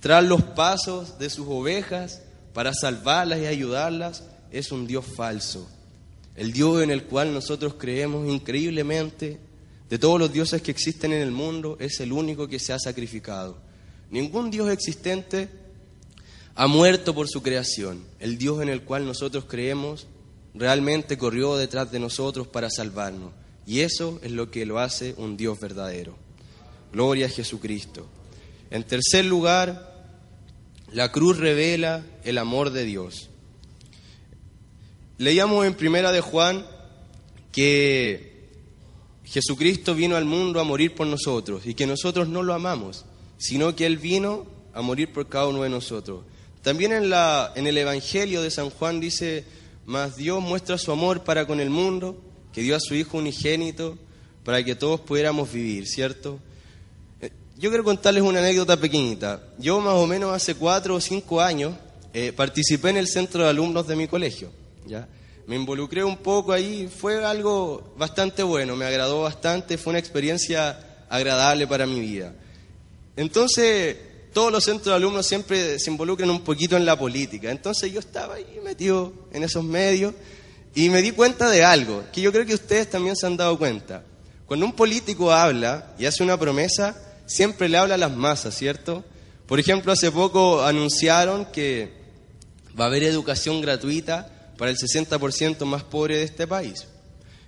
tras 0.00 0.24
los 0.24 0.42
pasos 0.42 1.18
de 1.18 1.28
sus 1.28 1.46
ovejas 1.48 2.22
para 2.54 2.72
salvarlas 2.72 3.40
y 3.40 3.46
ayudarlas, 3.46 4.24
es 4.50 4.72
un 4.72 4.86
Dios 4.86 5.04
falso. 5.04 5.68
El 6.34 6.52
Dios 6.52 6.82
en 6.82 6.90
el 6.90 7.04
cual 7.04 7.34
nosotros 7.34 7.74
creemos 7.74 8.28
increíblemente, 8.28 9.38
de 9.90 9.98
todos 9.98 10.20
los 10.20 10.32
dioses 10.32 10.62
que 10.62 10.70
existen 10.70 11.12
en 11.12 11.22
el 11.22 11.30
mundo, 11.30 11.76
es 11.80 12.00
el 12.00 12.12
único 12.12 12.46
que 12.46 12.58
se 12.58 12.72
ha 12.72 12.78
sacrificado. 12.78 13.58
Ningún 14.10 14.50
Dios 14.50 14.70
existente 14.70 15.48
ha 16.58 16.66
muerto 16.66 17.14
por 17.14 17.28
su 17.28 17.40
creación. 17.40 18.02
El 18.18 18.36
Dios 18.36 18.60
en 18.60 18.68
el 18.68 18.82
cual 18.82 19.06
nosotros 19.06 19.44
creemos 19.44 20.08
realmente 20.54 21.16
corrió 21.16 21.56
detrás 21.56 21.92
de 21.92 22.00
nosotros 22.00 22.48
para 22.48 22.68
salvarnos. 22.68 23.30
Y 23.64 23.80
eso 23.80 24.18
es 24.24 24.32
lo 24.32 24.50
que 24.50 24.66
lo 24.66 24.80
hace 24.80 25.14
un 25.18 25.36
Dios 25.36 25.60
verdadero. 25.60 26.16
Gloria 26.92 27.26
a 27.26 27.28
Jesucristo. 27.28 28.08
En 28.70 28.82
tercer 28.82 29.24
lugar, 29.24 30.18
la 30.90 31.12
cruz 31.12 31.38
revela 31.38 32.04
el 32.24 32.38
amor 32.38 32.70
de 32.70 32.84
Dios. 32.84 33.30
Leíamos 35.16 35.64
en 35.64 35.74
Primera 35.74 36.10
de 36.10 36.22
Juan 36.22 36.66
que 37.52 38.48
Jesucristo 39.22 39.94
vino 39.94 40.16
al 40.16 40.24
mundo 40.24 40.58
a 40.58 40.64
morir 40.64 40.96
por 40.96 41.06
nosotros 41.06 41.66
y 41.66 41.74
que 41.74 41.86
nosotros 41.86 42.26
no 42.26 42.42
lo 42.42 42.52
amamos, 42.52 43.04
sino 43.36 43.76
que 43.76 43.86
Él 43.86 43.96
vino 43.96 44.44
a 44.74 44.82
morir 44.82 45.12
por 45.12 45.28
cada 45.28 45.46
uno 45.46 45.62
de 45.62 45.68
nosotros. 45.68 46.24
También 46.68 46.92
en, 46.92 47.66
el 47.66 47.78
Evangelio 47.78 48.42
de 48.42 48.50
San 48.50 48.68
Juan 48.68 49.00
dice, 49.00 49.42
mas 49.86 50.16
Dios 50.16 50.42
muestra 50.42 50.76
su 50.76 50.92
amor 50.92 51.24
para 51.24 51.46
con 51.46 51.60
el 51.60 51.70
mundo, 51.70 52.20
que 52.52 52.60
dio 52.60 52.76
a 52.76 52.78
su 52.78 52.94
Hijo 52.94 53.16
unigénito 53.16 53.96
para 54.44 54.62
que 54.62 54.74
todos 54.74 55.00
pudiéramos 55.00 55.50
vivir, 55.50 55.86
¿cierto? 55.86 56.38
Yo 57.56 57.70
quiero 57.70 57.84
contarles 57.84 58.22
una 58.22 58.40
anécdota 58.40 58.76
pequeñita. 58.76 59.40
Yo 59.56 59.80
más 59.80 59.94
o 59.94 60.06
menos 60.06 60.30
hace 60.30 60.56
cuatro 60.56 60.96
o 60.96 61.00
cinco 61.00 61.40
años 61.40 61.72
eh, 62.12 62.34
participé 62.36 62.90
en 62.90 62.98
el 62.98 63.08
centro 63.08 63.44
de 63.44 63.48
alumnos 63.48 63.86
de 63.86 63.96
mi 63.96 64.06
colegio. 64.06 64.50
¿ya? 64.86 65.08
Me 65.46 65.56
involucré 65.56 66.04
un 66.04 66.18
poco 66.18 66.52
ahí, 66.52 66.86
fue 66.94 67.24
algo 67.24 67.94
bastante 67.96 68.42
bueno, 68.42 68.76
me 68.76 68.84
agradó 68.84 69.22
bastante, 69.22 69.78
fue 69.78 69.92
una 69.92 70.00
experiencia 70.00 71.06
agradable 71.08 71.66
para 71.66 71.86
mi 71.86 71.98
vida. 71.98 72.34
Entonces, 73.16 73.96
todos 74.32 74.52
los 74.52 74.64
centros 74.64 74.86
de 74.86 74.94
alumnos 74.94 75.26
siempre 75.26 75.78
se 75.78 75.90
involucran 75.90 76.30
un 76.30 76.42
poquito 76.42 76.76
en 76.76 76.84
la 76.84 76.98
política. 76.98 77.50
Entonces 77.50 77.92
yo 77.92 78.00
estaba 78.00 78.34
ahí 78.34 78.60
metido 78.64 79.12
en 79.32 79.42
esos 79.42 79.64
medios 79.64 80.14
y 80.74 80.90
me 80.90 81.02
di 81.02 81.12
cuenta 81.12 81.48
de 81.50 81.64
algo, 81.64 82.04
que 82.12 82.20
yo 82.20 82.32
creo 82.32 82.46
que 82.46 82.54
ustedes 82.54 82.88
también 82.88 83.16
se 83.16 83.26
han 83.26 83.36
dado 83.36 83.58
cuenta. 83.58 84.04
Cuando 84.46 84.64
un 84.64 84.72
político 84.72 85.32
habla 85.32 85.94
y 85.98 86.06
hace 86.06 86.22
una 86.22 86.38
promesa, 86.38 86.96
siempre 87.26 87.68
le 87.68 87.78
habla 87.78 87.94
a 87.94 87.98
las 87.98 88.12
masas, 88.12 88.54
¿cierto? 88.54 89.04
Por 89.46 89.60
ejemplo, 89.60 89.92
hace 89.92 90.10
poco 90.10 90.62
anunciaron 90.62 91.46
que 91.46 91.92
va 92.78 92.84
a 92.84 92.88
haber 92.88 93.02
educación 93.02 93.60
gratuita 93.60 94.52
para 94.56 94.70
el 94.70 94.76
60% 94.76 95.64
más 95.64 95.84
pobre 95.84 96.18
de 96.18 96.24
este 96.24 96.46
país. 96.46 96.86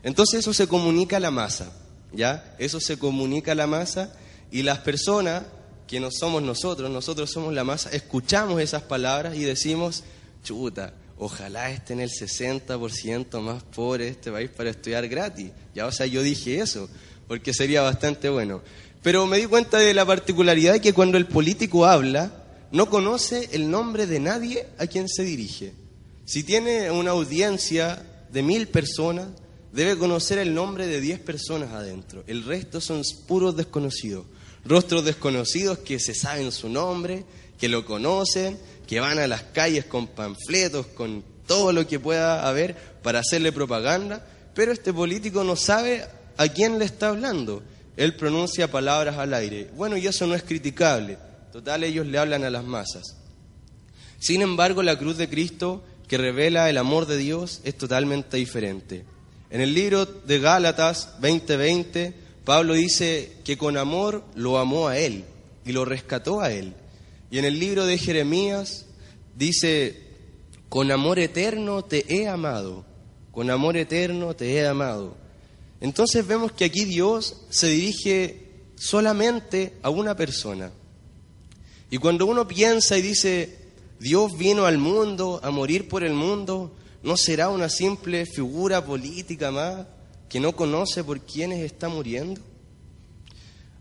Entonces 0.03 0.41
eso 0.41 0.55
se 0.55 0.67
comunica 0.67 1.19
a 1.19 1.21
la 1.21 1.31
masa, 1.31 1.73
¿ya? 2.13 2.55
Eso 2.59 2.81
se 2.81 2.99
comunica 2.99 3.53
a 3.53 3.55
la 3.55 3.67
masa 3.67 4.15
y 4.51 4.63
las 4.63 4.79
personas 4.79 5.43
que 5.91 5.99
no 5.99 6.13
somos 6.13 6.41
nosotros, 6.41 6.89
nosotros 6.89 7.33
somos 7.33 7.53
la 7.53 7.65
masa, 7.65 7.91
escuchamos 7.91 8.61
esas 8.61 8.83
palabras 8.83 9.35
y 9.35 9.41
decimos, 9.41 10.05
chuta, 10.45 10.95
ojalá 11.19 11.69
esté 11.73 11.95
en 11.95 12.01
el 12.01 12.11
60% 12.11 13.41
más 13.41 13.65
pobre 13.65 14.07
este 14.07 14.31
país 14.31 14.51
para 14.51 14.71
estudiar 14.71 15.09
gratis. 15.09 15.51
Ya, 15.75 15.87
o 15.87 15.91
sea, 15.91 16.07
yo 16.07 16.23
dije 16.23 16.61
eso, 16.61 16.89
porque 17.27 17.53
sería 17.53 17.83
bastante 17.83 18.29
bueno. 18.29 18.63
Pero 19.03 19.27
me 19.27 19.39
di 19.39 19.47
cuenta 19.47 19.79
de 19.79 19.93
la 19.93 20.07
particularidad 20.07 20.75
de 20.75 20.81
que 20.81 20.93
cuando 20.93 21.19
el 21.19 21.27
político 21.27 21.85
habla, 21.85 22.31
no 22.71 22.89
conoce 22.89 23.49
el 23.51 23.69
nombre 23.69 24.07
de 24.07 24.21
nadie 24.21 24.69
a 24.79 24.87
quien 24.87 25.09
se 25.09 25.25
dirige. 25.25 25.73
Si 26.25 26.45
tiene 26.45 26.93
una 26.93 27.11
audiencia 27.11 28.01
de 28.31 28.45
mil 28.45 28.69
personas, 28.69 29.27
debe 29.73 29.99
conocer 29.99 30.39
el 30.39 30.55
nombre 30.55 30.87
de 30.87 31.01
diez 31.01 31.19
personas 31.19 31.73
adentro. 31.73 32.23
El 32.29 32.45
resto 32.45 32.81
son 32.81 33.03
puros 33.27 33.57
desconocidos. 33.57 34.25
Rostros 34.65 35.05
desconocidos 35.05 35.79
que 35.79 35.99
se 35.99 36.15
saben 36.15 36.53
su 36.53 36.69
nombre, 36.69 37.25
que 37.59 37.69
lo 37.69 37.85
conocen, 37.85 38.59
que 38.87 39.01
van 39.01 39.19
a 39.19 39.27
las 39.27 39.43
calles 39.43 39.85
con 39.85 40.07
panfletos, 40.09 40.87
con 40.87 41.25
todo 41.47 41.73
lo 41.73 41.87
que 41.87 42.01
pueda 42.01 42.49
haber 42.49 42.77
para 43.03 43.21
hacerle 43.21 43.53
propaganda, 43.53 44.27
pero 44.55 44.73
este 44.73 44.93
político 44.93 45.45
no 45.45 45.57
sabe 45.57 46.05
a 46.37 46.49
quién 46.49 46.79
le 46.79 46.85
está 46.85 47.09
hablando 47.09 47.63
él 48.01 48.15
pronuncia 48.17 48.71
palabras 48.71 49.19
al 49.19 49.35
aire. 49.35 49.69
Bueno, 49.77 49.99
y 49.99 50.07
eso 50.07 50.27
no 50.27 50.35
es 50.35 50.43
criticable. 50.43 51.19
Total, 51.53 51.85
ellos 51.85 52.07
le 52.07 52.17
hablan 52.17 52.45
a 52.45 52.51
las 52.51 52.65
masas. 52.65 53.17
Sin 54.19 54.41
embargo, 54.41 54.83
la 54.83 54.99
cruz 54.99 55.19
de 55.19 55.29
Cristo, 55.29 55.85
que 56.09 56.17
revela 56.17 56.71
el 56.71 56.79
amor 56.79 57.05
de 57.05 57.19
Dios, 57.19 57.61
es 57.63 57.77
totalmente 57.77 58.39
diferente. 58.39 59.05
En 59.51 59.61
el 59.61 59.75
libro 59.75 60.07
de 60.07 60.39
Gálatas 60.39 61.21
20:20, 61.21 62.15
Pablo 62.45 62.75
dice 62.75 63.33
que 63.45 63.59
con 63.59 63.77
amor 63.77 64.25
lo 64.35 64.59
amó 64.59 64.89
a 64.89 64.99
Él 64.99 65.25
y 65.65 65.73
lo 65.73 65.85
rescató 65.85 66.41
a 66.41 66.53
Él. 66.53 66.75
Y 67.31 67.39
en 67.39 67.45
el 67.45 67.59
libro 67.59 67.87
de 67.87 67.99
Jeremías 67.99 68.87
dice, 69.37 70.03
con 70.69 70.91
amor 70.91 71.19
eterno 71.19 71.85
te 71.85 72.05
he 72.09 72.29
amado, 72.29 72.85
con 73.31 73.51
amor 73.51 73.77
eterno 73.77 74.35
te 74.35 74.55
he 74.55 74.67
amado. 74.67 75.17
Entonces 75.81 76.27
vemos 76.27 76.53
que 76.53 76.65
aquí 76.65 76.85
Dios 76.85 77.43
se 77.51 77.69
dirige 77.69 78.49
solamente 78.77 79.75
a 79.83 79.91
una 79.91 80.17
persona. 80.17 80.73
Y 81.91 81.99
cuando 81.99 82.27
uno 82.27 82.47
piensa 82.49 82.97
y 82.97 83.03
dice, 83.03 83.59
Dios 83.99 84.37
vino 84.39 84.65
al 84.65 84.79
mundo 84.79 85.41
a 85.43 85.51
morir 85.51 85.89
por 85.89 86.05
el 86.05 86.15
mundo, 86.15 86.73
¿no 87.03 87.17
será 87.17 87.49
una 87.49 87.69
simple 87.69 88.27
figura 88.27 88.85
política 88.85 89.51
más 89.51 89.87
que 90.31 90.41
no 90.41 90.57
conoce 90.57 91.05
por 91.05 91.21
quiénes 91.21 91.61
está 91.61 91.91
muriendo? 91.91 92.41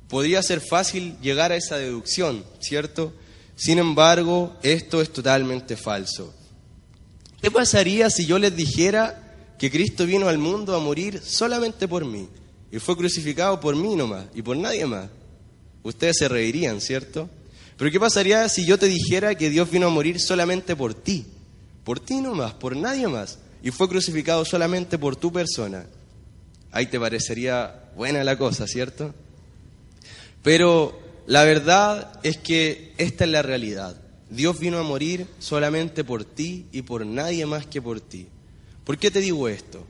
Podría 0.10 0.44
ser 0.44 0.60
fácil 0.60 1.18
llegar 1.22 1.54
a 1.54 1.56
esa 1.56 1.78
deducción, 1.78 2.44
¿cierto? 2.60 3.14
Sin 3.56 3.78
embargo, 3.78 4.58
esto 4.64 5.02
es 5.02 5.14
totalmente 5.14 5.78
falso. 5.78 6.34
¿Qué 7.42 7.50
pasaría 7.50 8.10
si 8.10 8.26
yo 8.26 8.38
les 8.38 8.54
dijera 8.54 9.30
que 9.60 9.70
Cristo 9.70 10.06
vino 10.06 10.28
al 10.28 10.38
mundo 10.38 10.76
a 10.76 10.80
morir 10.80 11.22
solamente 11.24 11.88
por 11.88 12.06
mí 12.06 12.28
y 12.72 12.80
fue 12.80 12.96
crucificado 12.96 13.60
por 13.60 13.76
mí 13.76 13.96
nomás 13.96 14.26
y 14.34 14.42
por 14.42 14.56
nadie 14.56 14.86
más. 14.86 15.10
Ustedes 15.84 16.18
se 16.18 16.30
reirían, 16.30 16.82
¿cierto? 16.82 17.30
Pero 17.78 17.92
¿qué 17.92 18.00
pasaría 18.00 18.48
si 18.50 18.66
yo 18.66 18.78
te 18.80 18.88
dijera 18.88 19.36
que 19.36 19.50
Dios 19.50 19.70
vino 19.70 19.88
a 19.88 19.90
morir 19.90 20.20
solamente 20.20 20.76
por 20.76 20.94
ti? 20.94 21.26
Por 21.84 22.00
ti 22.00 22.22
nomás, 22.22 22.54
por 22.54 22.76
nadie 22.76 23.08
más. 23.08 23.40
Y 23.62 23.72
fue 23.72 23.90
crucificado 23.90 24.46
solamente 24.46 24.98
por 24.98 25.16
tu 25.16 25.32
persona. 25.32 25.86
Ahí 26.72 26.86
te 26.86 27.00
parecería 27.00 27.90
buena 27.96 28.24
la 28.24 28.38
cosa, 28.38 28.68
¿cierto? 28.68 29.14
Pero 30.44 31.00
la 31.26 31.44
verdad 31.44 32.20
es 32.24 32.38
que 32.38 32.94
esta 32.98 33.26
es 33.26 33.32
la 33.32 33.42
realidad. 33.42 34.00
Dios 34.30 34.60
vino 34.60 34.78
a 34.78 34.84
morir 34.84 35.26
solamente 35.40 36.04
por 36.04 36.24
ti 36.24 36.66
y 36.72 36.84
por 36.84 37.06
nadie 37.06 37.46
más 37.46 37.66
que 37.66 37.82
por 37.82 38.00
ti. 38.00 38.28
¿Por 38.84 38.98
qué 38.98 39.10
te 39.12 39.20
digo 39.20 39.50
esto? 39.50 39.86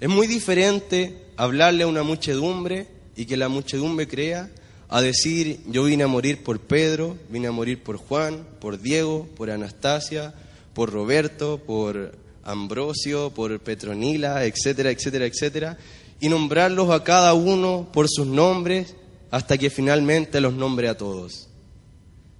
Es 0.00 0.08
muy 0.08 0.26
diferente 0.26 1.16
hablarle 1.36 1.84
a 1.84 1.86
una 1.86 2.02
muchedumbre 2.02 2.88
y 3.16 3.26
que 3.26 3.36
la 3.36 3.48
muchedumbre 3.48 4.08
crea 4.08 4.50
a 4.88 5.00
decir 5.00 5.60
yo 5.68 5.84
vine 5.84 6.04
a 6.04 6.08
morir 6.08 6.42
por 6.42 6.60
Pedro, 6.60 7.16
vine 7.30 7.48
a 7.48 7.52
morir 7.52 7.82
por 7.82 7.96
Juan, 7.96 8.46
por 8.60 8.80
Diego, 8.80 9.28
por 9.36 9.50
Anastasia, 9.50 10.34
por 10.74 10.92
Roberto, 10.92 11.58
por 11.58 12.12
Ambrosio, 12.42 13.30
por 13.30 13.58
Petronila, 13.60 14.44
etcétera, 14.44 14.90
etcétera, 14.90 15.26
etcétera, 15.26 15.78
y 16.20 16.28
nombrarlos 16.28 16.90
a 16.90 17.04
cada 17.04 17.34
uno 17.34 17.88
por 17.92 18.08
sus 18.08 18.26
nombres 18.26 18.94
hasta 19.30 19.58
que 19.58 19.70
finalmente 19.70 20.40
los 20.40 20.54
nombre 20.54 20.88
a 20.88 20.96
todos. 20.96 21.48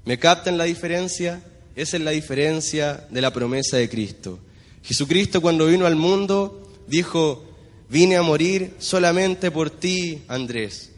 ¿Me 0.05 0.19
captan 0.19 0.59
la 0.59 0.65
diferencia? 0.65 1.43
Esa 1.75 1.97
es 1.97 2.03
la 2.03 2.13
diferencia 2.13 3.07
de 3.11 3.21
la 3.21 3.33
promesa 3.33 3.77
de 3.77 3.89
Cristo. 3.89 4.39
Jesucristo 4.83 5.41
cuando 5.41 5.67
vino 5.67 5.87
al 5.87 5.97
mundo 5.97 6.71
dijo, 6.87 7.45
vine 7.89 8.17
a 8.17 8.23
morir 8.23 8.75
solamente 8.79 9.51
por 9.51 9.71
ti, 9.71 10.23
Andrés. 10.29 10.93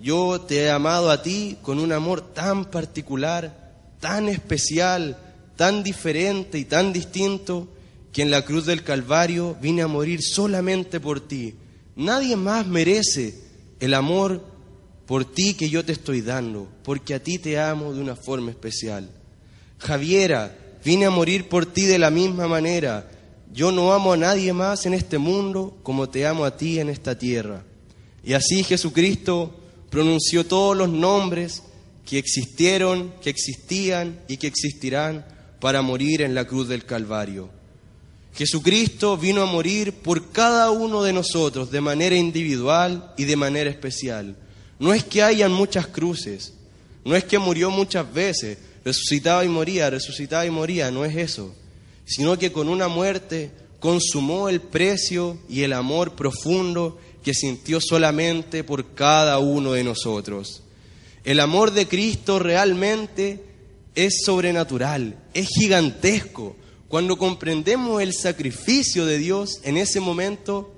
Yo 0.00 0.40
te 0.40 0.64
he 0.64 0.70
amado 0.70 1.10
a 1.10 1.22
ti 1.22 1.56
con 1.62 1.78
un 1.78 1.92
amor 1.92 2.20
tan 2.34 2.66
particular, 2.66 3.72
tan 4.00 4.28
especial, 4.28 5.16
tan 5.56 5.82
diferente 5.82 6.58
y 6.58 6.64
tan 6.64 6.92
distinto, 6.92 7.68
que 8.12 8.22
en 8.22 8.30
la 8.30 8.44
cruz 8.44 8.66
del 8.66 8.82
Calvario 8.82 9.56
vine 9.62 9.82
a 9.82 9.86
morir 9.86 10.20
solamente 10.22 11.00
por 11.00 11.20
ti. 11.20 11.54
Nadie 11.96 12.36
más 12.36 12.66
merece 12.66 13.34
el 13.80 13.94
amor 13.94 14.42
por 15.06 15.24
ti 15.24 15.54
que 15.54 15.68
yo 15.68 15.84
te 15.84 15.92
estoy 15.92 16.20
dando, 16.20 16.68
porque 16.84 17.14
a 17.14 17.22
ti 17.22 17.38
te 17.38 17.58
amo 17.58 17.92
de 17.92 18.00
una 18.00 18.16
forma 18.16 18.50
especial. 18.50 19.10
Javiera, 19.78 20.56
vine 20.84 21.06
a 21.06 21.10
morir 21.10 21.48
por 21.48 21.66
ti 21.66 21.82
de 21.82 21.98
la 21.98 22.10
misma 22.10 22.48
manera. 22.48 23.10
Yo 23.52 23.72
no 23.72 23.92
amo 23.92 24.12
a 24.12 24.16
nadie 24.16 24.52
más 24.52 24.86
en 24.86 24.94
este 24.94 25.18
mundo 25.18 25.76
como 25.82 26.08
te 26.08 26.26
amo 26.26 26.44
a 26.44 26.56
ti 26.56 26.78
en 26.78 26.88
esta 26.88 27.18
tierra. 27.18 27.64
Y 28.24 28.32
así 28.32 28.62
Jesucristo 28.64 29.54
pronunció 29.90 30.46
todos 30.46 30.76
los 30.76 30.88
nombres 30.88 31.62
que 32.06 32.18
existieron, 32.18 33.12
que 33.20 33.30
existían 33.30 34.20
y 34.28 34.36
que 34.38 34.46
existirán 34.46 35.26
para 35.60 35.82
morir 35.82 36.22
en 36.22 36.34
la 36.34 36.46
cruz 36.46 36.68
del 36.68 36.84
Calvario. 36.84 37.50
Jesucristo 38.34 39.16
vino 39.16 39.42
a 39.42 39.46
morir 39.46 39.92
por 39.92 40.30
cada 40.30 40.70
uno 40.70 41.02
de 41.02 41.12
nosotros 41.12 41.70
de 41.70 41.80
manera 41.80 42.16
individual 42.16 43.12
y 43.16 43.24
de 43.24 43.36
manera 43.36 43.70
especial. 43.70 44.36
No 44.78 44.94
es 44.94 45.04
que 45.04 45.22
hayan 45.22 45.52
muchas 45.52 45.86
cruces, 45.86 46.54
no 47.04 47.14
es 47.14 47.24
que 47.24 47.38
murió 47.38 47.70
muchas 47.70 48.12
veces, 48.12 48.58
resucitaba 48.84 49.44
y 49.44 49.48
moría, 49.48 49.90
resucitaba 49.90 50.46
y 50.46 50.50
moría, 50.50 50.90
no 50.90 51.04
es 51.04 51.16
eso, 51.16 51.54
sino 52.04 52.38
que 52.38 52.52
con 52.52 52.68
una 52.68 52.88
muerte 52.88 53.50
consumó 53.80 54.48
el 54.48 54.60
precio 54.60 55.38
y 55.48 55.62
el 55.62 55.72
amor 55.72 56.14
profundo 56.14 56.98
que 57.22 57.34
sintió 57.34 57.80
solamente 57.80 58.64
por 58.64 58.94
cada 58.94 59.38
uno 59.38 59.72
de 59.72 59.84
nosotros. 59.84 60.62
El 61.24 61.38
amor 61.38 61.72
de 61.72 61.86
Cristo 61.86 62.38
realmente 62.38 63.44
es 63.94 64.22
sobrenatural, 64.24 65.16
es 65.34 65.48
gigantesco. 65.48 66.56
Cuando 66.92 67.16
comprendemos 67.16 68.02
el 68.02 68.12
sacrificio 68.12 69.06
de 69.06 69.16
Dios 69.16 69.60
en 69.64 69.78
ese 69.78 69.98
momento, 69.98 70.74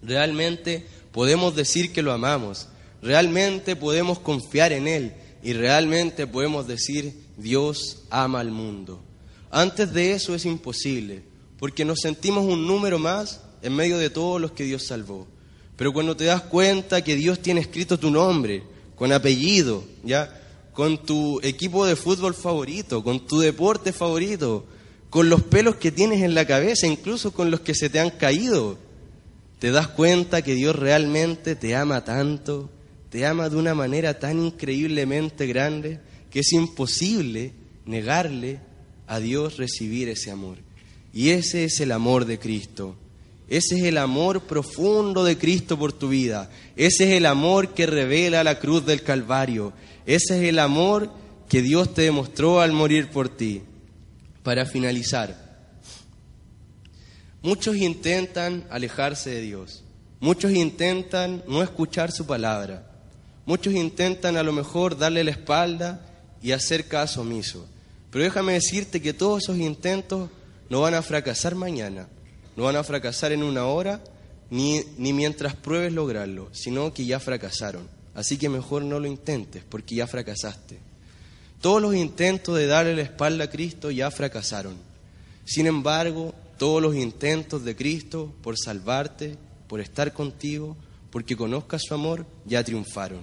realmente 0.00 0.86
podemos 1.10 1.56
decir 1.56 1.92
que 1.92 2.02
lo 2.02 2.12
amamos, 2.12 2.68
realmente 3.02 3.74
podemos 3.74 4.20
confiar 4.20 4.70
en 4.70 4.86
Él 4.86 5.12
y 5.42 5.52
realmente 5.54 6.28
podemos 6.28 6.68
decir 6.68 7.24
Dios 7.36 8.04
ama 8.10 8.38
al 8.38 8.52
mundo. 8.52 9.02
Antes 9.50 9.92
de 9.92 10.12
eso 10.12 10.36
es 10.36 10.44
imposible, 10.44 11.24
porque 11.58 11.84
nos 11.84 11.98
sentimos 11.98 12.44
un 12.44 12.68
número 12.68 13.00
más 13.00 13.40
en 13.60 13.74
medio 13.74 13.98
de 13.98 14.08
todos 14.08 14.40
los 14.40 14.52
que 14.52 14.62
Dios 14.62 14.86
salvó. 14.86 15.26
Pero 15.74 15.92
cuando 15.92 16.16
te 16.16 16.26
das 16.26 16.42
cuenta 16.42 17.02
que 17.02 17.16
Dios 17.16 17.40
tiene 17.40 17.60
escrito 17.60 17.98
tu 17.98 18.12
nombre, 18.12 18.62
con 18.94 19.12
apellido, 19.12 19.82
ya, 20.04 20.32
con 20.74 21.04
tu 21.04 21.40
equipo 21.42 21.86
de 21.86 21.96
fútbol 21.96 22.34
favorito, 22.34 23.02
con 23.02 23.26
tu 23.26 23.40
deporte 23.40 23.92
favorito, 23.92 24.64
con 25.10 25.28
los 25.28 25.42
pelos 25.42 25.76
que 25.76 25.90
tienes 25.90 26.22
en 26.22 26.34
la 26.34 26.46
cabeza, 26.46 26.86
incluso 26.86 27.32
con 27.32 27.50
los 27.50 27.60
que 27.60 27.74
se 27.74 27.90
te 27.90 27.98
han 27.98 28.10
caído, 28.10 28.78
te 29.58 29.72
das 29.72 29.88
cuenta 29.88 30.42
que 30.42 30.54
Dios 30.54 30.76
realmente 30.76 31.56
te 31.56 31.74
ama 31.74 32.04
tanto, 32.04 32.70
te 33.10 33.26
ama 33.26 33.48
de 33.48 33.56
una 33.56 33.74
manera 33.74 34.18
tan 34.18 34.42
increíblemente 34.42 35.46
grande 35.46 35.98
que 36.30 36.40
es 36.40 36.52
imposible 36.52 37.52
negarle 37.84 38.60
a 39.08 39.18
Dios 39.18 39.56
recibir 39.56 40.08
ese 40.08 40.30
amor. 40.30 40.58
Y 41.12 41.30
ese 41.30 41.64
es 41.64 41.80
el 41.80 41.90
amor 41.90 42.24
de 42.24 42.38
Cristo. 42.38 42.94
Ese 43.48 43.78
es 43.78 43.82
el 43.82 43.98
amor 43.98 44.42
profundo 44.42 45.24
de 45.24 45.36
Cristo 45.36 45.76
por 45.76 45.92
tu 45.92 46.08
vida. 46.08 46.48
Ese 46.76 47.04
es 47.04 47.10
el 47.16 47.26
amor 47.26 47.74
que 47.74 47.86
revela 47.86 48.44
la 48.44 48.60
cruz 48.60 48.86
del 48.86 49.02
Calvario. 49.02 49.72
Ese 50.06 50.36
es 50.36 50.48
el 50.48 50.60
amor 50.60 51.10
que 51.48 51.62
Dios 51.62 51.92
te 51.92 52.02
demostró 52.02 52.60
al 52.60 52.70
morir 52.72 53.08
por 53.08 53.28
ti. 53.28 53.62
Para 54.42 54.64
finalizar, 54.64 55.36
muchos 57.42 57.76
intentan 57.76 58.66
alejarse 58.70 59.30
de 59.30 59.40
Dios. 59.42 59.84
Muchos 60.18 60.52
intentan 60.52 61.42
no 61.46 61.62
escuchar 61.62 62.12
su 62.12 62.26
palabra. 62.26 62.90
Muchos 63.46 63.74
intentan 63.74 64.36
a 64.36 64.42
lo 64.42 64.52
mejor 64.52 64.96
darle 64.96 65.24
la 65.24 65.30
espalda 65.30 66.06
y 66.42 66.52
hacer 66.52 66.86
caso 66.88 67.22
omiso. 67.22 67.66
Pero 68.10 68.24
déjame 68.24 68.54
decirte 68.54 69.00
que 69.00 69.14
todos 69.14 69.44
esos 69.44 69.58
intentos 69.58 70.30
no 70.68 70.80
van 70.80 70.94
a 70.94 71.02
fracasar 71.02 71.54
mañana, 71.54 72.08
no 72.56 72.64
van 72.64 72.76
a 72.76 72.84
fracasar 72.84 73.32
en 73.32 73.42
una 73.42 73.66
hora, 73.66 74.02
ni, 74.50 74.82
ni 74.98 75.12
mientras 75.12 75.54
pruebes 75.54 75.92
lograrlo, 75.92 76.48
sino 76.52 76.92
que 76.92 77.04
ya 77.04 77.20
fracasaron. 77.20 77.88
Así 78.14 78.36
que 78.36 78.48
mejor 78.48 78.82
no 78.82 78.98
lo 78.98 79.06
intentes, 79.06 79.64
porque 79.68 79.94
ya 79.94 80.06
fracasaste. 80.06 80.89
Todos 81.60 81.82
los 81.82 81.94
intentos 81.94 82.56
de 82.56 82.66
darle 82.66 82.96
la 82.96 83.02
espalda 83.02 83.44
a 83.44 83.50
Cristo 83.50 83.90
ya 83.90 84.10
fracasaron. 84.10 84.76
Sin 85.44 85.66
embargo, 85.66 86.34
todos 86.58 86.80
los 86.80 86.94
intentos 86.94 87.64
de 87.64 87.76
Cristo 87.76 88.32
por 88.42 88.56
salvarte, 88.58 89.36
por 89.68 89.80
estar 89.80 90.12
contigo, 90.12 90.76
porque 91.10 91.36
conozcas 91.36 91.82
su 91.86 91.94
amor, 91.94 92.24
ya 92.46 92.64
triunfaron. 92.64 93.20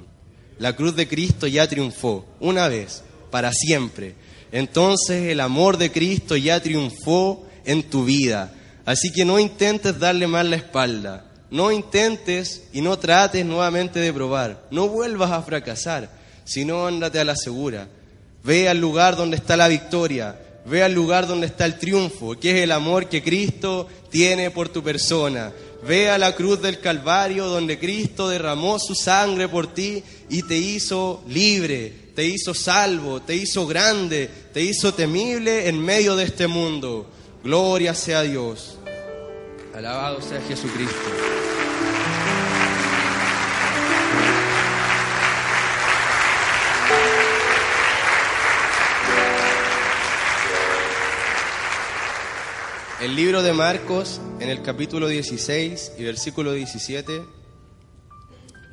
La 0.60 0.76
cruz 0.76 0.95
de 0.95 1.08
Cristo 1.08 1.47
ya 1.47 1.67
triunfó, 1.67 2.26
una 2.39 2.67
vez, 2.67 3.04
para 3.32 3.52
siempre. 3.52 4.15
Entonces 4.52 5.30
el 5.30 5.39
amor 5.39 5.78
de 5.78 5.91
Cristo 5.91 6.36
ya 6.36 6.62
triunfó 6.62 7.47
en 7.65 7.84
tu 7.84 8.06
vida. 8.06 8.54
Así 8.86 9.12
que 9.12 9.26
no 9.26 9.39
intentes 9.39 10.00
darle 10.00 10.28
más 10.28 10.45
la 10.45 10.56
espalda. 10.56 11.32
No 11.50 11.71
intentes 11.71 12.63
y 12.73 12.82
no 12.82 12.97
trates 12.97 13.45
nuevamente 13.45 14.00
de 14.00 14.13
probar. 14.13 14.67
No 14.71 14.88
vuelvas 14.89 15.32
a 15.32 15.41
fracasar, 15.41 16.10
sino 16.43 16.88
ándate 16.88 17.19
a 17.19 17.26
la 17.26 17.36
segura. 17.36 17.88
Ve 18.47 18.69
al 18.69 18.77
lugar 18.77 19.17
donde 19.17 19.36
está 19.36 19.57
la 19.57 19.67
victoria. 19.67 20.39
Ve 20.65 20.81
al 20.81 20.93
lugar 20.93 21.27
donde 21.27 21.47
está 21.47 21.65
el 21.65 21.77
triunfo, 21.77 22.39
que 22.39 22.51
es 22.51 22.63
el 22.63 22.71
amor 22.71 23.10
que 23.10 23.21
Cristo 23.21 23.89
tiene 24.10 24.51
por 24.51 24.69
tu 24.69 24.81
persona. 24.81 25.51
Ve 25.86 26.10
a 26.10 26.17
la 26.17 26.33
cruz 26.33 26.62
del 26.62 26.79
Calvario 26.79 27.47
donde 27.47 27.77
Cristo 27.77 28.29
derramó 28.29 28.79
su 28.79 28.95
sangre 28.95 29.49
por 29.49 29.73
ti 29.73 30.01
y 30.29 30.43
te 30.43 30.55
hizo 30.55 31.23
libre, 31.27 31.91
te 32.15 32.23
hizo 32.23 32.53
salvo, 32.53 33.21
te 33.21 33.36
hizo 33.36 33.67
grande, 33.67 34.29
te 34.53 34.62
hizo 34.62 34.93
temible 34.93 35.67
en 35.67 35.83
medio 35.83 36.15
de 36.15 36.23
este 36.23 36.47
mundo. 36.47 37.05
Gloria 37.43 37.93
sea 37.93 38.19
a 38.19 38.23
Dios. 38.23 38.77
Alabado 39.75 40.21
sea 40.21 40.41
Jesucristo. 40.47 41.37
El 53.08 53.15
libro 53.15 53.41
de 53.41 53.54
Marcos, 53.54 54.20
en 54.41 54.50
el 54.50 54.62
capítulo 54.62 55.08
16 55.08 55.93
y 55.98 56.04
versículo 56.04 56.52
17, 56.52 57.24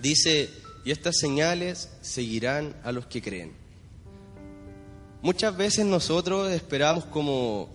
dice, 0.03 0.51
y 0.85 0.91
estas 0.91 1.19
señales 1.19 1.91
seguirán 2.01 2.75
a 2.83 2.91
los 2.91 3.07
que 3.07 3.23
creen. 3.23 3.53
Muchas 5.23 5.57
veces 5.57 5.87
nosotros 5.87 6.51
esperamos 6.51 7.05
como 7.05 7.69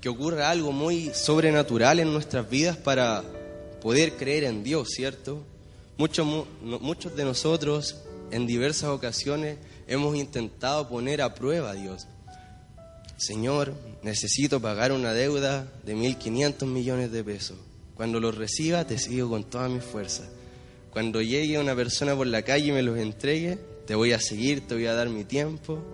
que 0.00 0.08
ocurra 0.08 0.48
algo 0.48 0.72
muy 0.72 1.10
sobrenatural 1.12 2.00
en 2.00 2.14
nuestras 2.14 2.48
vidas 2.48 2.78
para 2.78 3.22
poder 3.82 4.14
creer 4.14 4.44
en 4.44 4.64
Dios, 4.64 4.88
¿cierto? 4.92 5.44
Muchos, 5.98 6.26
muchos 6.62 7.14
de 7.14 7.24
nosotros 7.26 7.96
en 8.30 8.46
diversas 8.46 8.88
ocasiones 8.88 9.58
hemos 9.86 10.16
intentado 10.16 10.88
poner 10.88 11.20
a 11.20 11.34
prueba 11.34 11.72
a 11.72 11.74
Dios. 11.74 12.06
Señor, 13.20 13.74
necesito 14.02 14.60
pagar 14.60 14.92
una 14.92 15.12
deuda 15.12 15.70
de 15.84 15.94
1.500 15.94 16.66
millones 16.66 17.12
de 17.12 17.22
pesos. 17.22 17.58
Cuando 17.94 18.18
los 18.18 18.34
reciba, 18.34 18.86
te 18.86 18.98
sigo 18.98 19.28
con 19.28 19.44
toda 19.44 19.68
mi 19.68 19.80
fuerza. 19.80 20.24
Cuando 20.90 21.20
llegue 21.20 21.58
una 21.58 21.76
persona 21.76 22.16
por 22.16 22.26
la 22.26 22.42
calle 22.42 22.68
y 22.68 22.72
me 22.72 22.82
los 22.82 22.98
entregue, 22.98 23.58
te 23.86 23.94
voy 23.94 24.12
a 24.12 24.20
seguir, 24.20 24.66
te 24.66 24.74
voy 24.74 24.86
a 24.86 24.94
dar 24.94 25.08
mi 25.08 25.24
tiempo. 25.24 25.84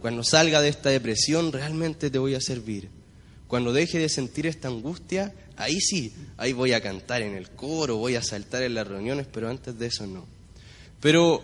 Cuando 0.00 0.22
salga 0.22 0.62
de 0.62 0.68
esta 0.68 0.90
depresión, 0.90 1.52
realmente 1.52 2.10
te 2.10 2.18
voy 2.18 2.34
a 2.34 2.40
servir. 2.40 2.88
Cuando 3.48 3.72
deje 3.72 3.98
de 3.98 4.08
sentir 4.08 4.46
esta 4.46 4.68
angustia, 4.68 5.34
Ahí 5.60 5.78
sí, 5.78 6.14
ahí 6.38 6.54
voy 6.54 6.72
a 6.72 6.80
cantar 6.80 7.20
en 7.20 7.34
el 7.34 7.50
coro, 7.50 7.98
voy 7.98 8.14
a 8.14 8.22
saltar 8.22 8.62
en 8.62 8.74
las 8.74 8.88
reuniones, 8.88 9.26
pero 9.30 9.50
antes 9.50 9.78
de 9.78 9.88
eso 9.88 10.06
no. 10.06 10.26
Pero 11.00 11.42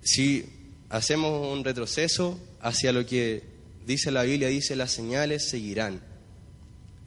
si 0.00 0.46
hacemos 0.90 1.52
un 1.52 1.64
retroceso 1.64 2.38
hacia 2.60 2.92
lo 2.92 3.04
que 3.04 3.42
dice 3.90 4.10
la 4.10 4.22
Biblia, 4.22 4.48
dice 4.48 4.76
las 4.76 4.92
señales 4.92 5.48
seguirán. 5.48 6.00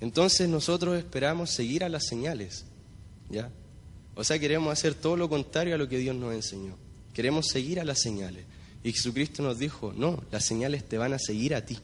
Entonces 0.01 0.49
nosotros 0.49 0.97
esperamos 0.97 1.49
seguir 1.49 1.83
a 1.83 1.89
las 1.89 2.05
señales, 2.05 2.65
¿ya? 3.29 3.49
O 4.15 4.23
sea, 4.23 4.37
queremos 4.37 4.71
hacer 4.71 4.93
todo 4.93 5.15
lo 5.15 5.29
contrario 5.29 5.75
a 5.75 5.77
lo 5.77 5.87
que 5.87 5.97
Dios 5.97 6.15
nos 6.15 6.33
enseñó. 6.33 6.75
Queremos 7.13 7.47
seguir 7.47 7.79
a 7.79 7.85
las 7.85 8.01
señales. 8.01 8.45
Y 8.83 8.91
Jesucristo 8.91 9.41
nos 9.41 9.57
dijo, 9.57 9.93
no, 9.95 10.21
las 10.31 10.45
señales 10.45 10.83
te 10.83 10.97
van 10.97 11.13
a 11.13 11.19
seguir 11.19 11.55
a 11.55 11.65
ti. 11.65 11.79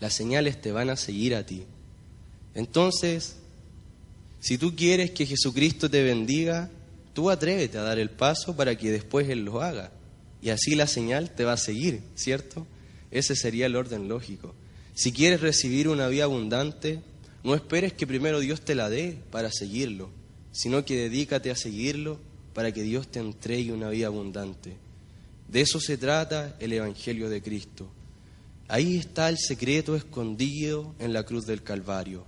Las 0.00 0.12
señales 0.12 0.60
te 0.60 0.70
van 0.70 0.90
a 0.90 0.96
seguir 0.96 1.34
a 1.34 1.44
ti. 1.44 1.64
Entonces, 2.54 3.36
si 4.38 4.58
tú 4.58 4.76
quieres 4.76 5.12
que 5.12 5.26
Jesucristo 5.26 5.90
te 5.90 6.02
bendiga, 6.02 6.70
tú 7.14 7.30
atrévete 7.30 7.78
a 7.78 7.82
dar 7.82 7.98
el 7.98 8.10
paso 8.10 8.54
para 8.54 8.76
que 8.76 8.90
después 8.90 9.28
Él 9.28 9.44
lo 9.44 9.62
haga. 9.62 9.90
Y 10.42 10.50
así 10.50 10.74
la 10.74 10.86
señal 10.86 11.30
te 11.30 11.44
va 11.44 11.54
a 11.54 11.56
seguir, 11.56 12.02
¿cierto? 12.14 12.66
Ese 13.16 13.34
sería 13.34 13.64
el 13.64 13.76
orden 13.76 14.08
lógico. 14.08 14.54
Si 14.92 15.10
quieres 15.10 15.40
recibir 15.40 15.88
una 15.88 16.06
vida 16.06 16.24
abundante, 16.24 17.00
no 17.44 17.54
esperes 17.54 17.94
que 17.94 18.06
primero 18.06 18.40
Dios 18.40 18.60
te 18.60 18.74
la 18.74 18.90
dé 18.90 19.18
para 19.30 19.50
seguirlo, 19.50 20.10
sino 20.52 20.84
que 20.84 20.98
dedícate 20.98 21.50
a 21.50 21.56
seguirlo 21.56 22.18
para 22.52 22.72
que 22.72 22.82
Dios 22.82 23.08
te 23.08 23.20
entregue 23.20 23.72
una 23.72 23.88
vida 23.88 24.08
abundante. 24.08 24.76
De 25.48 25.62
eso 25.62 25.80
se 25.80 25.96
trata 25.96 26.58
el 26.60 26.74
Evangelio 26.74 27.30
de 27.30 27.40
Cristo. 27.40 27.88
Ahí 28.68 28.98
está 28.98 29.30
el 29.30 29.38
secreto 29.38 29.96
escondido 29.96 30.94
en 30.98 31.14
la 31.14 31.22
cruz 31.22 31.46
del 31.46 31.62
Calvario, 31.62 32.26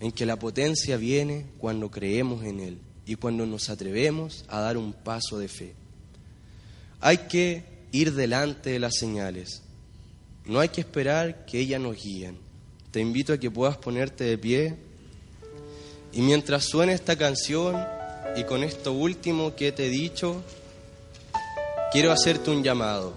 en 0.00 0.10
que 0.10 0.26
la 0.26 0.40
potencia 0.40 0.96
viene 0.96 1.46
cuando 1.58 1.88
creemos 1.88 2.44
en 2.44 2.58
Él 2.58 2.78
y 3.06 3.14
cuando 3.14 3.46
nos 3.46 3.70
atrevemos 3.70 4.44
a 4.48 4.58
dar 4.58 4.76
un 4.76 4.92
paso 4.92 5.38
de 5.38 5.46
fe. 5.46 5.74
Hay 6.98 7.18
que 7.28 7.62
ir 7.92 8.12
delante 8.12 8.70
de 8.70 8.80
las 8.80 8.96
señales. 8.96 9.62
No 10.50 10.58
hay 10.58 10.68
que 10.70 10.80
esperar 10.80 11.46
que 11.46 11.60
ellas 11.60 11.80
nos 11.80 11.94
guíen. 11.94 12.36
Te 12.90 12.98
invito 12.98 13.32
a 13.32 13.38
que 13.38 13.52
puedas 13.52 13.76
ponerte 13.76 14.24
de 14.24 14.36
pie 14.36 14.74
y 16.12 16.22
mientras 16.22 16.64
suene 16.64 16.92
esta 16.92 17.14
canción 17.14 17.80
y 18.34 18.42
con 18.42 18.64
esto 18.64 18.92
último 18.92 19.54
que 19.54 19.70
te 19.70 19.86
he 19.86 19.88
dicho, 19.88 20.42
quiero 21.92 22.10
hacerte 22.10 22.50
un 22.50 22.64
llamado. 22.64 23.14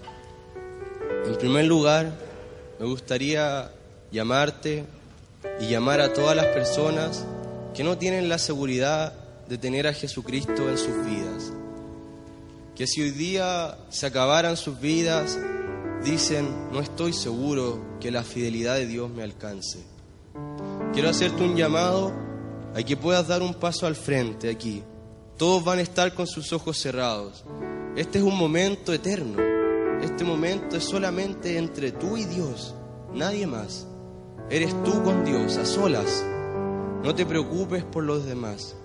En 1.26 1.36
primer 1.36 1.64
lugar, 1.64 2.16
me 2.78 2.86
gustaría 2.86 3.68
llamarte 4.12 4.84
y 5.58 5.66
llamar 5.66 6.02
a 6.02 6.12
todas 6.12 6.36
las 6.36 6.46
personas 6.46 7.26
que 7.74 7.82
no 7.82 7.98
tienen 7.98 8.28
la 8.28 8.38
seguridad 8.38 9.12
de 9.48 9.58
tener 9.58 9.88
a 9.88 9.92
Jesucristo 9.92 10.70
en 10.70 10.78
sus 10.78 11.04
vidas. 11.04 11.52
Que 12.76 12.86
si 12.86 13.02
hoy 13.02 13.10
día 13.10 13.76
se 13.88 14.06
acabaran 14.06 14.56
sus 14.56 14.78
vidas, 14.78 15.36
dicen, 16.04 16.46
no 16.70 16.80
estoy 16.80 17.12
seguro 17.12 17.98
que 18.00 18.10
la 18.10 18.22
fidelidad 18.22 18.76
de 18.76 18.86
Dios 18.86 19.10
me 19.10 19.22
alcance. 19.22 19.80
Quiero 20.92 21.08
hacerte 21.08 21.42
un 21.42 21.56
llamado 21.56 22.12
a 22.74 22.82
que 22.82 22.96
puedas 22.96 23.26
dar 23.26 23.42
un 23.42 23.54
paso 23.54 23.86
al 23.86 23.96
frente 23.96 24.50
aquí. 24.50 24.82
Todos 25.36 25.64
van 25.64 25.78
a 25.78 25.82
estar 25.82 26.14
con 26.14 26.26
sus 26.26 26.52
ojos 26.52 26.78
cerrados. 26.78 27.44
Este 27.96 28.18
es 28.18 28.24
un 28.24 28.36
momento 28.36 28.92
eterno. 28.92 29.42
Este 30.02 30.24
momento 30.24 30.76
es 30.76 30.84
solamente 30.84 31.56
entre 31.56 31.90
tú 31.90 32.16
y 32.16 32.24
Dios, 32.24 32.74
nadie 33.14 33.46
más. 33.46 33.86
Eres 34.50 34.74
tú 34.84 35.02
con 35.02 35.24
Dios, 35.24 35.56
a 35.56 35.64
solas. 35.64 36.24
No 37.02 37.14
te 37.14 37.24
preocupes 37.24 37.84
por 37.84 38.04
los 38.04 38.26
demás. 38.26 38.76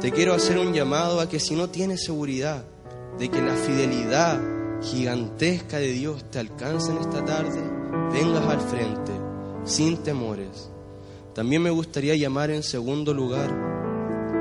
Te 0.00 0.10
quiero 0.10 0.34
hacer 0.34 0.58
un 0.58 0.72
llamado 0.72 1.20
a 1.20 1.28
que 1.28 1.38
si 1.38 1.54
no 1.54 1.70
tienes 1.70 2.04
seguridad 2.04 2.64
de 3.18 3.28
que 3.28 3.40
la 3.40 3.54
fidelidad 3.54 4.55
gigantesca 4.82 5.78
de 5.78 5.92
Dios 5.92 6.30
te 6.30 6.38
alcance 6.38 6.92
en 6.92 6.98
esta 6.98 7.24
tarde, 7.24 7.60
vengas 8.12 8.44
al 8.46 8.60
frente, 8.60 9.12
sin 9.64 9.98
temores. 9.98 10.70
También 11.34 11.62
me 11.62 11.70
gustaría 11.70 12.14
llamar 12.16 12.50
en 12.50 12.62
segundo 12.62 13.12
lugar 13.12 13.50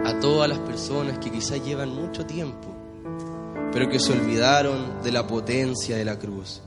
a 0.05 0.19
todas 0.19 0.47
las 0.47 0.59
personas 0.59 1.19
que 1.19 1.31
quizás 1.31 1.63
llevan 1.65 1.89
mucho 1.89 2.25
tiempo 2.25 2.75
pero 3.75 3.89
que 3.89 3.99
se 3.99 4.13
olvidaron 4.13 5.03
de 5.03 5.11
la 5.11 5.27
potencia 5.27 5.97
de 5.97 6.05
la 6.05 6.17
cruz, 6.17 6.61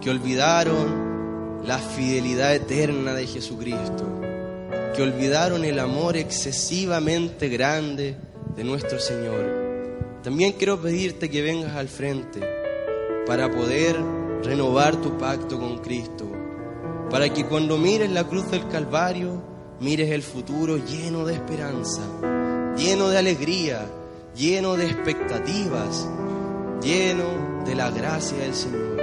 que 0.00 0.10
olvidaron 0.10 1.62
la 1.64 1.78
fidelidad 1.78 2.52
eterna 2.52 3.14
de 3.14 3.28
Jesucristo, 3.28 4.20
que 4.96 5.02
olvidaron 5.02 5.64
el 5.64 5.78
amor 5.78 6.16
excesivamente 6.16 7.48
grande 7.48 8.16
de 8.56 8.64
nuestro 8.64 8.98
Señor. 8.98 10.18
También 10.24 10.54
quiero 10.54 10.82
pedirte 10.82 11.30
que 11.30 11.40
vengas 11.40 11.76
al 11.76 11.86
frente 11.86 12.40
para 13.26 13.50
poder 13.50 13.96
renovar 14.42 14.96
tu 14.96 15.16
pacto 15.16 15.58
con 15.58 15.78
Cristo, 15.78 16.30
para 17.10 17.28
que 17.32 17.46
cuando 17.46 17.78
mires 17.78 18.10
la 18.10 18.24
cruz 18.24 18.50
del 18.50 18.68
Calvario, 18.68 19.42
mires 19.80 20.10
el 20.10 20.22
futuro 20.22 20.76
lleno 20.76 21.24
de 21.24 21.34
esperanza, 21.34 22.02
lleno 22.76 23.08
de 23.08 23.18
alegría, 23.18 23.86
lleno 24.36 24.76
de 24.76 24.86
expectativas, 24.86 26.08
lleno 26.82 27.64
de 27.64 27.74
la 27.74 27.90
gracia 27.90 28.38
del 28.38 28.54
Señor. 28.54 28.93